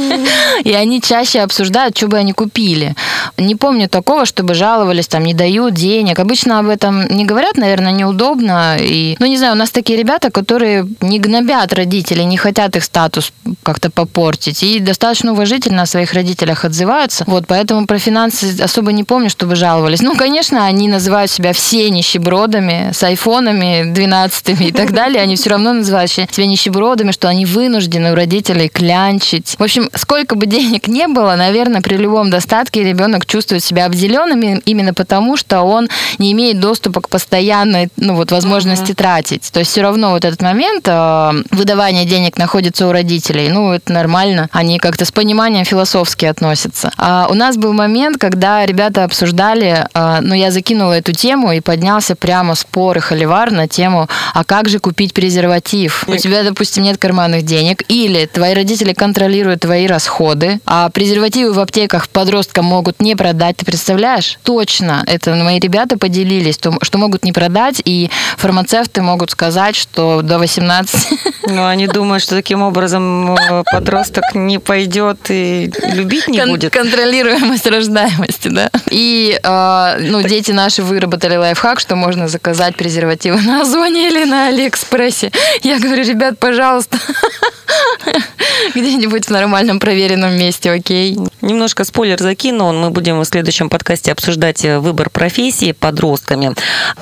и 0.64 0.72
они 0.72 1.00
чаще 1.00 1.42
обсуждают, 1.42 1.96
что 1.96 2.08
бы 2.08 2.16
они 2.16 2.32
купили. 2.32 2.96
Не 3.36 3.56
помню 3.56 3.88
такого, 3.88 4.26
чтобы 4.26 4.54
жаловались, 4.54 5.08
там, 5.08 5.24
не 5.24 5.34
дают 5.34 5.74
денег. 5.74 6.18
Обычно 6.18 6.58
об 6.58 6.68
этом 6.68 7.06
не 7.08 7.24
говорят, 7.24 7.56
наверное, 7.56 7.92
неудобно. 7.92 8.76
И, 8.78 9.16
ну, 9.18 9.26
не 9.26 9.36
знаю, 9.36 9.54
у 9.54 9.56
нас 9.56 9.70
такие 9.70 9.98
ребята, 9.98 10.30
которые 10.30 10.86
не 11.00 11.18
гнобят 11.18 11.72
родителей, 11.72 12.24
не 12.24 12.36
хотят 12.36 12.76
их 12.76 12.84
статус 12.84 13.32
как-то 13.62 13.90
попортить. 13.90 14.62
И 14.62 14.80
достаточно 14.80 15.32
уважительно 15.32 15.82
о 15.82 15.86
своих 15.86 16.12
родителях 16.12 16.64
отзываются. 16.64 17.24
Вот, 17.26 17.44
поэтому 17.46 17.86
про 17.86 17.98
финансы 17.98 18.56
особо 18.60 18.92
не 18.92 19.04
помню, 19.04 19.30
чтобы 19.30 19.56
жаловались. 19.56 20.00
Ну, 20.00 20.16
конечно, 20.16 20.64
они 20.64 20.88
называют 20.88 21.30
себя 21.30 21.52
все 21.52 21.90
нищебродами, 21.90 22.92
с 22.92 23.02
айфонами 23.02 23.84
12 23.92 24.60
и 24.60 24.72
так 24.72 24.92
далее. 24.92 25.22
Они 25.22 25.36
все 25.36 25.50
равно 25.50 25.72
называют 25.72 26.10
себя 26.10 26.46
нищебродами, 26.46 27.12
что 27.12 27.28
они 27.28 27.46
вынуждены 27.46 28.12
у 28.12 28.14
родителей 28.14 28.68
клянчить. 28.68 29.56
В 29.58 29.62
общем, 29.62 29.88
сколько 29.94 30.34
бы 30.34 30.46
денег 30.46 30.88
не 30.88 31.06
было, 31.06 31.34
наверное, 31.36 31.80
при 31.80 31.96
любом 31.96 32.30
достатке 32.30 32.82
ребенок 32.82 33.09
ребенок 33.10 33.26
чувствует 33.26 33.64
себя 33.64 33.86
обделенным 33.86 34.60
именно 34.64 34.94
потому, 34.94 35.36
что 35.36 35.62
он 35.62 35.88
не 36.18 36.30
имеет 36.32 36.60
доступа 36.60 37.00
к 37.00 37.08
постоянной 37.08 37.88
ну, 37.96 38.14
вот, 38.14 38.30
возможности 38.30 38.92
uh-huh. 38.92 38.94
тратить. 38.94 39.50
То 39.52 39.60
есть 39.60 39.72
все 39.72 39.82
равно 39.82 40.10
вот 40.10 40.24
этот 40.24 40.42
момент 40.42 40.86
э, 40.86 41.32
выдавания 41.50 42.04
денег 42.04 42.38
находится 42.38 42.86
у 42.86 42.92
родителей. 42.92 43.48
Ну, 43.48 43.72
это 43.72 43.92
нормально. 43.92 44.48
Они 44.52 44.78
как-то 44.78 45.04
с 45.04 45.10
пониманием 45.10 45.64
философски 45.64 46.26
относятся. 46.26 46.92
А 46.96 47.26
у 47.28 47.34
нас 47.34 47.56
был 47.56 47.72
момент, 47.72 48.18
когда 48.18 48.64
ребята 48.64 49.02
обсуждали, 49.02 49.86
э, 49.92 50.18
ну, 50.20 50.34
я 50.34 50.52
закинула 50.52 50.92
эту 50.92 51.12
тему 51.12 51.52
и 51.52 51.60
поднялся 51.60 52.14
прямо 52.14 52.54
спор 52.54 52.98
и 52.98 53.00
холивар 53.00 53.50
на 53.50 53.66
тему, 53.66 54.08
а 54.34 54.44
как 54.44 54.68
же 54.68 54.78
купить 54.78 55.14
презерватив? 55.14 56.04
У 56.06 56.16
тебя, 56.16 56.44
допустим, 56.44 56.84
нет 56.84 56.98
карманных 56.98 57.44
денег, 57.44 57.82
или 57.88 58.26
твои 58.26 58.54
родители 58.54 58.92
контролируют 58.92 59.62
твои 59.62 59.86
расходы, 59.86 60.60
а 60.64 60.88
презервативы 60.90 61.52
в 61.52 61.58
аптеках 61.58 62.08
подросткам 62.20 62.66
могут 62.66 62.89
не 62.98 63.14
продать. 63.14 63.56
Ты 63.58 63.64
представляешь? 63.64 64.38
Точно. 64.42 65.04
Это 65.06 65.34
мои 65.34 65.58
ребята 65.58 65.98
поделились, 65.98 66.58
что 66.82 66.98
могут 66.98 67.24
не 67.24 67.32
продать, 67.32 67.80
и 67.84 68.10
фармацевты 68.36 69.02
могут 69.02 69.30
сказать, 69.30 69.76
что 69.76 70.22
до 70.22 70.38
18. 70.38 71.20
Ну, 71.46 71.66
они 71.66 71.86
думают, 71.86 72.22
что 72.22 72.36
таким 72.36 72.62
образом 72.62 73.34
э, 73.34 73.62
подросток 73.70 74.24
не 74.34 74.58
пойдет 74.58 75.18
и 75.30 75.72
любить 75.92 76.28
не 76.28 76.38
Кон- 76.38 76.50
будет. 76.50 76.72
Контролируемость 76.72 77.66
рождаемости, 77.66 78.48
да. 78.48 78.70
И, 78.90 79.38
э, 79.42 79.96
ну, 80.00 80.22
так... 80.22 80.30
дети 80.30 80.52
наши 80.52 80.82
выработали 80.82 81.36
лайфхак, 81.36 81.80
что 81.80 81.96
можно 81.96 82.28
заказать 82.28 82.76
презервативы 82.76 83.40
на 83.40 83.62
Озоне 83.62 84.08
или 84.08 84.24
на 84.24 84.48
Алиэкспрессе. 84.48 85.30
Я 85.62 85.78
говорю, 85.78 86.04
ребят, 86.04 86.38
пожалуйста, 86.38 86.98
где-нибудь 88.74 89.26
в 89.26 89.30
нормальном 89.30 89.78
проверенном 89.78 90.32
месте, 90.36 90.70
окей? 90.70 91.18
Немножко 91.40 91.84
спойлер 91.84 92.18
закину, 92.18 92.72
мы 92.80 92.90
будем 92.90 93.20
в 93.20 93.24
следующем 93.24 93.68
подкасте 93.68 94.10
обсуждать 94.10 94.64
э, 94.64 94.78
выбор 94.78 95.10
профессии 95.10 95.72
подростками. 95.72 96.54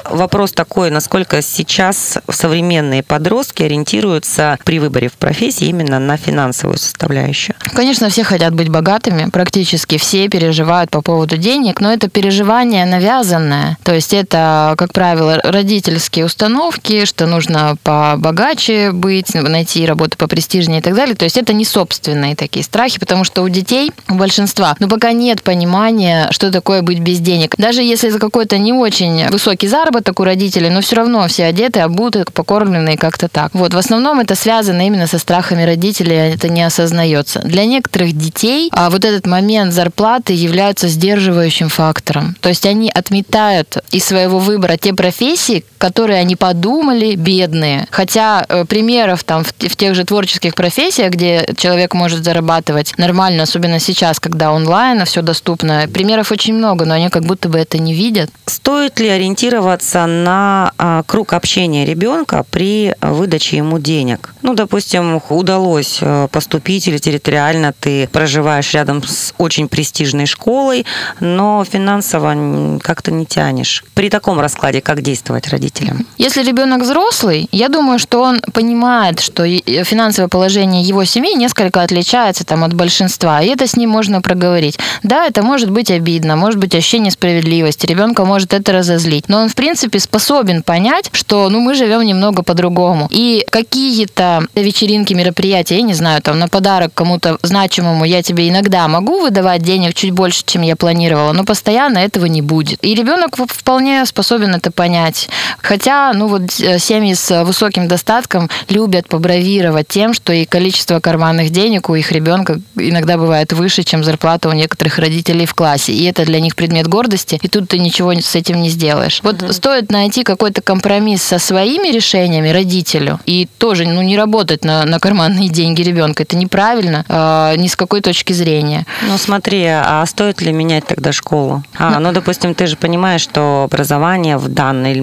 Вопрос 0.05 0.53
такой, 0.53 0.91
насколько 0.91 1.41
сейчас 1.41 2.19
современные 2.29 3.05
подростки 3.05 3.63
ориентируются 3.63 4.59
при 4.65 4.81
выборе 4.81 5.09
в 5.09 5.13
профессии 5.13 5.67
именно 5.67 6.01
на 6.01 6.17
финансовую 6.17 6.79
составляющую? 6.79 7.55
Конечно, 7.75 8.09
все 8.09 8.25
хотят 8.25 8.55
быть 8.55 8.69
богатыми, 8.69 9.31
практически 9.31 9.99
все 9.99 10.29
переживают 10.29 10.91
по 10.91 11.01
поводу 11.01 11.37
денег, 11.37 11.81
но 11.81 11.93
это 11.93 12.11
переживание 12.11 12.85
навязанное. 12.85 13.79
То 13.85 13.95
есть 13.95 14.13
это, 14.13 14.75
как 14.77 14.93
правило, 14.93 15.39
родительские 15.45 16.25
установки, 16.25 17.05
что 17.05 17.27
нужно 17.27 17.77
побогаче 17.85 18.91
быть, 18.91 19.33
найти 19.35 19.87
работу 19.87 20.17
попрестижнее 20.19 20.81
и 20.81 20.83
так 20.83 20.95
далее. 20.97 21.15
То 21.15 21.25
есть 21.25 21.37
это 21.37 21.53
не 21.53 21.65
собственные 21.65 22.35
такие 22.35 22.65
страхи, 22.65 22.99
потому 22.99 23.23
что 23.23 23.43
у 23.43 23.49
детей, 23.49 23.93
у 24.09 24.15
большинства, 24.15 24.75
ну 24.81 24.89
пока 24.89 25.13
нет 25.13 25.43
понимания 25.43 25.68
понимание, 25.69 26.29
что 26.31 26.51
такое 26.51 26.83
быть 26.83 27.01
без 27.01 27.21
денег. 27.21 27.55
Даже 27.59 27.83
если 27.83 28.09
за 28.09 28.19
какой-то 28.19 28.59
не 28.59 28.73
очень 28.73 29.29
высокий 29.29 29.69
заработок 29.69 30.21
у 30.21 30.25
родителей, 30.25 30.71
но 30.71 30.81
все 30.81 30.97
равно 30.97 31.27
все 31.29 31.45
одеты, 31.45 31.81
обуты, 31.81 32.25
покормленные 32.33 32.97
как-то 32.97 33.29
так. 33.29 33.51
Вот, 33.53 33.75
в 33.75 33.79
основном 33.79 34.21
это 34.21 34.35
связано 34.35 34.87
именно 34.87 35.07
со 35.07 35.19
страхами 35.19 35.65
родителей, 35.65 36.17
это 36.17 36.49
не 36.49 36.63
осознается. 36.63 37.41
Для 37.41 37.67
некоторых 37.67 38.17
детей 38.17 38.71
а 38.73 38.91
вот 38.91 39.05
этот 39.05 39.27
момент 39.27 39.75
зарплаты 39.75 40.33
является 40.33 40.89
сдерживающим 40.89 41.69
фактором. 41.69 42.37
То 42.41 42.49
есть 42.49 42.67
они 42.67 42.91
отметают 42.91 43.79
из 43.91 44.05
своего 44.05 44.39
выбора 44.39 44.77
те 44.77 44.95
профессии, 44.95 45.65
которые 45.79 46.19
они 46.19 46.37
подумали 46.37 47.15
бедные. 47.15 47.87
Хотя 47.91 48.45
э, 48.49 48.65
примеров 48.65 49.25
там 49.25 49.45
в, 49.45 49.49
в 49.49 49.77
тех 49.77 49.95
же 49.95 50.05
творческих 50.05 50.55
профессиях, 50.55 51.13
где 51.13 51.49
человек 51.57 51.95
может 51.95 52.25
зарабатывать 52.25 52.95
нормально, 52.99 53.45
особенно 53.45 53.79
сейчас, 53.79 54.21
когда 54.21 54.53
онлайн 54.53 55.05
все 55.05 55.23
доступно. 55.23 55.87
Примеров 55.93 56.33
очень 56.33 56.55
много, 56.55 56.85
но 56.85 56.95
они 56.95 57.09
как 57.09 57.25
будто 57.25 57.49
бы 57.49 57.59
это 57.59 57.79
не 57.79 57.95
видят. 57.95 58.31
Стоит 58.47 58.99
ли 58.99 59.09
ориентироваться 59.09 60.07
на 60.07 60.73
а, 60.79 61.03
круг 61.05 61.33
общения 61.33 61.85
ребенка 61.85 62.45
при 62.51 62.95
выдаче 63.01 63.59
ему 63.59 63.79
денег? 63.79 64.35
Ну, 64.43 64.55
допустим, 64.55 65.21
удалось 65.29 65.99
э, 66.01 66.29
поступить 66.31 66.89
или 66.89 66.99
территориально 66.99 67.73
ты 67.79 68.09
проживаешь 68.09 68.75
рядом 68.75 69.03
с 69.03 69.33
очень 69.39 69.69
престижной 69.69 70.27
школой, 70.27 70.85
но 71.21 71.65
финансово 71.65 72.79
как-то 72.83 73.11
не 73.13 73.27
тянешь. 73.27 73.85
При 73.95 74.11
таком 74.11 74.41
раскладе 74.41 74.81
как 74.81 75.03
действовать 75.03 75.49
родителям? 75.49 75.68
Если 76.17 76.43
ребенок 76.43 76.83
взрослый, 76.83 77.49
я 77.53 77.69
думаю, 77.69 77.99
что 77.99 78.23
он 78.23 78.41
понимает, 78.53 79.21
что 79.21 79.45
финансовое 79.45 80.29
положение 80.29 80.83
его 80.83 81.05
семьи 81.05 81.35
несколько 81.35 81.83
отличается 81.83 82.45
там, 82.45 82.65
от 82.65 82.75
большинства, 82.75 83.41
и 83.41 83.49
это 83.49 83.67
с 83.67 83.77
ним 83.77 83.91
можно 83.91 84.21
проговорить. 84.21 84.79
Да, 85.03 85.27
это 85.27 85.43
может 85.43 85.71
быть 85.71 85.91
обидно, 85.91 86.37
может 86.37 86.59
быть 86.59 86.75
ощущение 86.75 87.11
справедливости, 87.11 87.87
ребенка 87.87 88.25
может 88.25 88.53
это 88.55 88.73
разозлить, 88.73 89.29
но 89.29 89.43
он, 89.43 89.49
в 89.49 89.55
принципе, 89.55 89.99
способен 90.01 90.63
понять, 90.63 91.11
что 91.13 91.49
ну, 91.49 91.61
мы 91.61 91.75
живем 91.75 92.03
немного 92.03 92.43
по-другому. 92.43 93.09
И 93.11 93.45
какие-то 93.51 94.47
вечеринки, 94.55 95.15
мероприятия, 95.15 95.77
я 95.77 95.83
не 95.83 95.95
знаю, 95.95 96.23
там 96.23 96.39
на 96.39 96.49
подарок 96.49 96.93
кому-то 96.95 97.39
значимому 97.43 98.05
я 98.05 98.23
тебе 98.23 98.49
иногда 98.49 98.89
могу 98.89 99.21
выдавать 99.21 99.63
денег 99.63 99.95
чуть 99.95 100.11
больше, 100.11 100.43
чем 100.45 100.63
я 100.63 100.77
планировала, 100.77 101.33
но 101.33 101.45
постоянно 101.45 101.99
этого 101.99 102.27
не 102.27 102.43
будет. 102.43 102.85
И 102.85 102.95
ребенок 102.95 103.37
вполне 103.49 104.05
способен 104.07 104.55
это 104.55 104.71
понять. 104.71 105.29
Хотя, 105.63 106.13
ну 106.13 106.29
вот 106.29 106.43
э, 106.61 106.79
семьи 106.79 107.15
с 107.15 107.45
высоким 107.45 107.89
достатком 107.89 108.49
любят 108.69 109.09
побравировать 109.09 109.89
тем, 109.89 110.15
что 110.15 110.33
и 110.33 110.45
количество 110.45 111.01
карманных 111.01 111.51
денег 111.51 111.91
у 111.91 111.95
их 111.95 112.13
ребенка 112.13 112.61
иногда 112.77 113.17
бывает 113.17 113.53
выше, 113.53 113.83
чем 113.83 114.05
зарплата 114.05 114.49
у 114.49 114.53
некоторых 114.53 114.99
родителей 114.99 115.47
в 115.47 115.55
классе. 115.55 115.93
И 115.93 116.05
это 116.05 116.25
для 116.25 116.41
них 116.41 116.57
предмет 116.57 116.89
гордости, 116.89 117.39
и 117.43 117.49
тут 117.49 117.69
ты 117.69 117.79
ничего 117.79 118.13
с 118.13 118.35
этим 118.35 118.63
не 118.63 118.69
сделаешь. 118.69 119.21
Вот 119.23 119.43
угу. 119.43 119.53
стоит 119.53 119.91
найти 119.91 120.23
какой-то 120.23 120.63
компромисс 120.63 121.23
со 121.23 121.39
своими 121.39 121.89
решениями 121.89 122.49
родителю 122.49 123.21
и 123.27 123.49
тоже 123.59 123.87
ну, 123.87 124.03
не 124.03 124.17
работать 124.17 124.65
на, 124.65 124.85
на 124.85 124.99
карманные 124.99 125.49
деньги 125.49 125.83
ребенка. 125.83 126.23
Это 126.23 126.37
неправильно 126.37 127.05
э, 127.09 127.57
ни 127.57 127.69
с 127.69 127.77
какой 127.77 128.01
точки 128.01 128.33
зрения. 128.33 128.87
Ну 129.07 129.19
смотри, 129.19 129.65
а 129.67 130.05
стоит 130.07 130.41
ли 130.41 130.53
менять 130.53 130.87
тогда 130.87 131.13
школу? 131.13 131.63
А, 131.77 131.99
ну, 131.99 132.09
ну 132.09 132.13
допустим, 132.13 132.55
ты 132.55 132.67
же 132.67 132.77
понимаешь, 132.77 133.21
что 133.21 133.65
образование 133.65 134.37
в 134.37 134.49
данной 134.49 134.95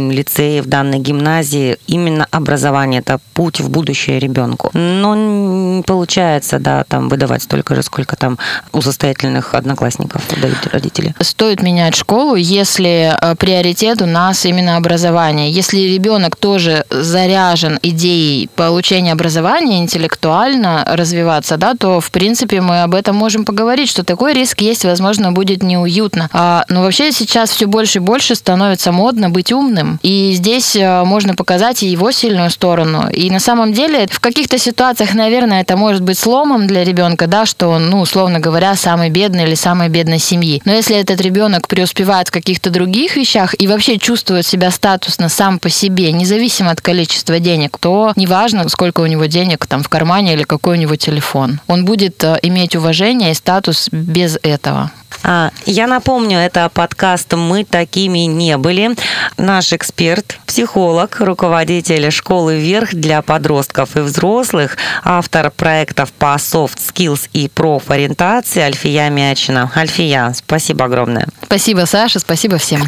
лицее, 0.45 0.62
в 0.62 0.67
данной 0.67 0.99
гимназии, 0.99 1.77
именно 1.88 2.27
образование– 2.31 3.01
это 3.05 3.19
путь 3.34 3.60
в 3.60 3.69
будущее 3.69 4.19
ребенку. 4.19 4.69
Но 4.73 5.15
не 5.15 5.84
получается, 5.84 6.60
да, 6.60 6.84
там 6.88 7.10
выдавать 7.10 7.43
столько 7.43 7.75
же, 7.75 7.84
сколько 7.84 8.15
там 8.15 8.38
у 8.71 8.81
состоятельных 8.81 9.53
одноклассников 9.53 10.21
дают 10.41 10.67
родители. 10.71 11.13
Стоит 11.19 11.62
менять 11.62 11.95
школу, 11.95 12.36
если 12.36 13.13
э, 13.21 13.36
приоритет 13.36 14.01
у 14.01 14.05
нас 14.05 14.45
именно 14.45 14.77
образование. 14.77 15.51
Если 15.51 15.79
ребенок 15.79 16.36
тоже 16.36 16.86
заряжен 16.89 17.79
идеей 17.81 18.49
получения 18.55 19.13
образования, 19.13 19.79
интеллектуально 19.79 20.86
развиваться, 20.88 21.58
да, 21.58 21.73
то, 21.73 21.99
в 21.99 22.12
принципе, 22.12 22.62
мы 22.62 22.84
об 22.84 22.93
этом 22.93 23.15
можем 23.15 23.45
поговорить, 23.45 23.89
что 23.89 24.03
такой 24.03 24.34
риск 24.34 24.62
есть, 24.62 24.86
возможно, 24.86 25.31
будет 25.31 25.63
неуютно. 25.63 26.29
А, 26.34 26.63
но 26.69 26.81
вообще 26.81 27.12
сейчас 27.12 27.49
все 27.49 27.65
больше 27.65 27.99
и 27.99 28.01
больше 28.01 28.36
становится 28.36 28.91
модно 28.91 29.29
быть 29.29 29.51
умным. 29.51 29.99
И 30.03 30.34
здесь 30.35 30.75
э, 30.75 31.03
можно 31.03 31.35
показать 31.35 31.83
и 31.83 31.87
его 31.87 32.11
сильную 32.11 32.49
сторону. 32.49 33.09
И 33.11 33.29
на 33.29 33.39
самом 33.39 33.73
деле 33.73 34.07
в 34.09 34.19
каких-то 34.19 34.57
ситуациях, 34.57 35.13
наверное, 35.13 35.61
это 35.61 35.75
может 35.77 36.01
быть 36.01 36.17
сломом 36.17 36.67
для 36.67 36.83
ребенка, 36.83 37.27
да, 37.27 37.45
что 37.45 37.69
он, 37.69 37.89
ну, 37.89 38.01
условно 38.01 38.39
говоря, 38.39 38.75
самый 38.75 39.09
бедный 39.09 39.43
или 39.43 39.55
самой 39.55 39.89
бедной 39.89 40.19
семьи. 40.19 40.61
Но 40.65 40.73
если 40.73 40.95
этот 40.97 41.21
ребенок 41.21 41.67
преуспевает 41.67 42.27
в 42.27 42.31
каких-то 42.31 42.69
других 42.69 43.15
вещах 43.15 43.55
и 43.57 43.67
вообще 43.67 43.97
чувствует 43.97 44.45
себя 44.45 44.71
статусно 44.71 45.29
сам 45.29 45.59
по 45.59 45.69
себе, 45.69 46.11
независимо 46.11 46.71
от 46.71 46.81
количества 46.81 47.39
денег, 47.39 47.77
то 47.79 48.13
неважно, 48.15 48.67
сколько 48.69 49.01
у 49.01 49.05
него 49.05 49.25
денег 49.25 49.65
там 49.65 49.83
в 49.83 49.89
кармане 49.89 50.33
или 50.33 50.43
какой 50.43 50.77
у 50.77 50.79
него 50.79 50.95
телефон. 50.95 51.59
Он 51.67 51.85
будет 51.85 52.23
э, 52.23 52.37
иметь 52.43 52.75
уважение 52.75 53.31
и 53.31 53.35
статус 53.35 53.89
без 53.91 54.37
этого. 54.43 54.91
А, 55.27 55.51
я 55.65 55.87
напомню, 55.87 56.37
это 56.37 56.69
подкаст 56.69 57.33
«Мы 57.33 57.63
такими 57.63 58.19
не 58.19 58.57
были». 58.57 58.95
Наш 59.37 59.73
эксперт, 59.73 60.37
психолог, 60.45 61.17
руководитель 61.19 62.11
школы 62.11 62.57
«Вверх» 62.59 62.93
для 62.93 63.21
подростков 63.23 63.97
и 63.97 64.01
взрослых, 64.01 64.77
автор 65.03 65.49
проектов 65.49 66.11
по 66.13 66.35
soft 66.35 66.77
skills 66.77 67.29
и 67.33 67.49
профориентации 67.49 68.61
Альфия 68.61 69.09
Мячина. 69.09 69.71
Альфия, 69.75 70.31
спасибо 70.33 70.85
огромное. 70.85 71.27
Спасибо, 71.43 71.85
Саша, 71.85 72.19
спасибо 72.19 72.57
всем. 72.57 72.83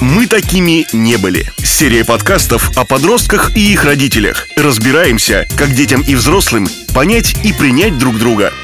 Мы 0.00 0.26
такими 0.26 0.86
не 0.92 1.16
были. 1.16 1.46
Серия 1.58 2.04
подкастов 2.04 2.76
о 2.78 2.84
подростках 2.84 3.56
и 3.56 3.72
их 3.72 3.84
родителях. 3.84 4.46
Разбираемся, 4.56 5.46
как 5.58 5.70
детям 5.70 6.02
и 6.02 6.14
взрослым 6.14 6.66
понять 6.94 7.34
и 7.44 7.52
принять 7.52 7.98
друг 7.98 8.18
друга– 8.18 8.50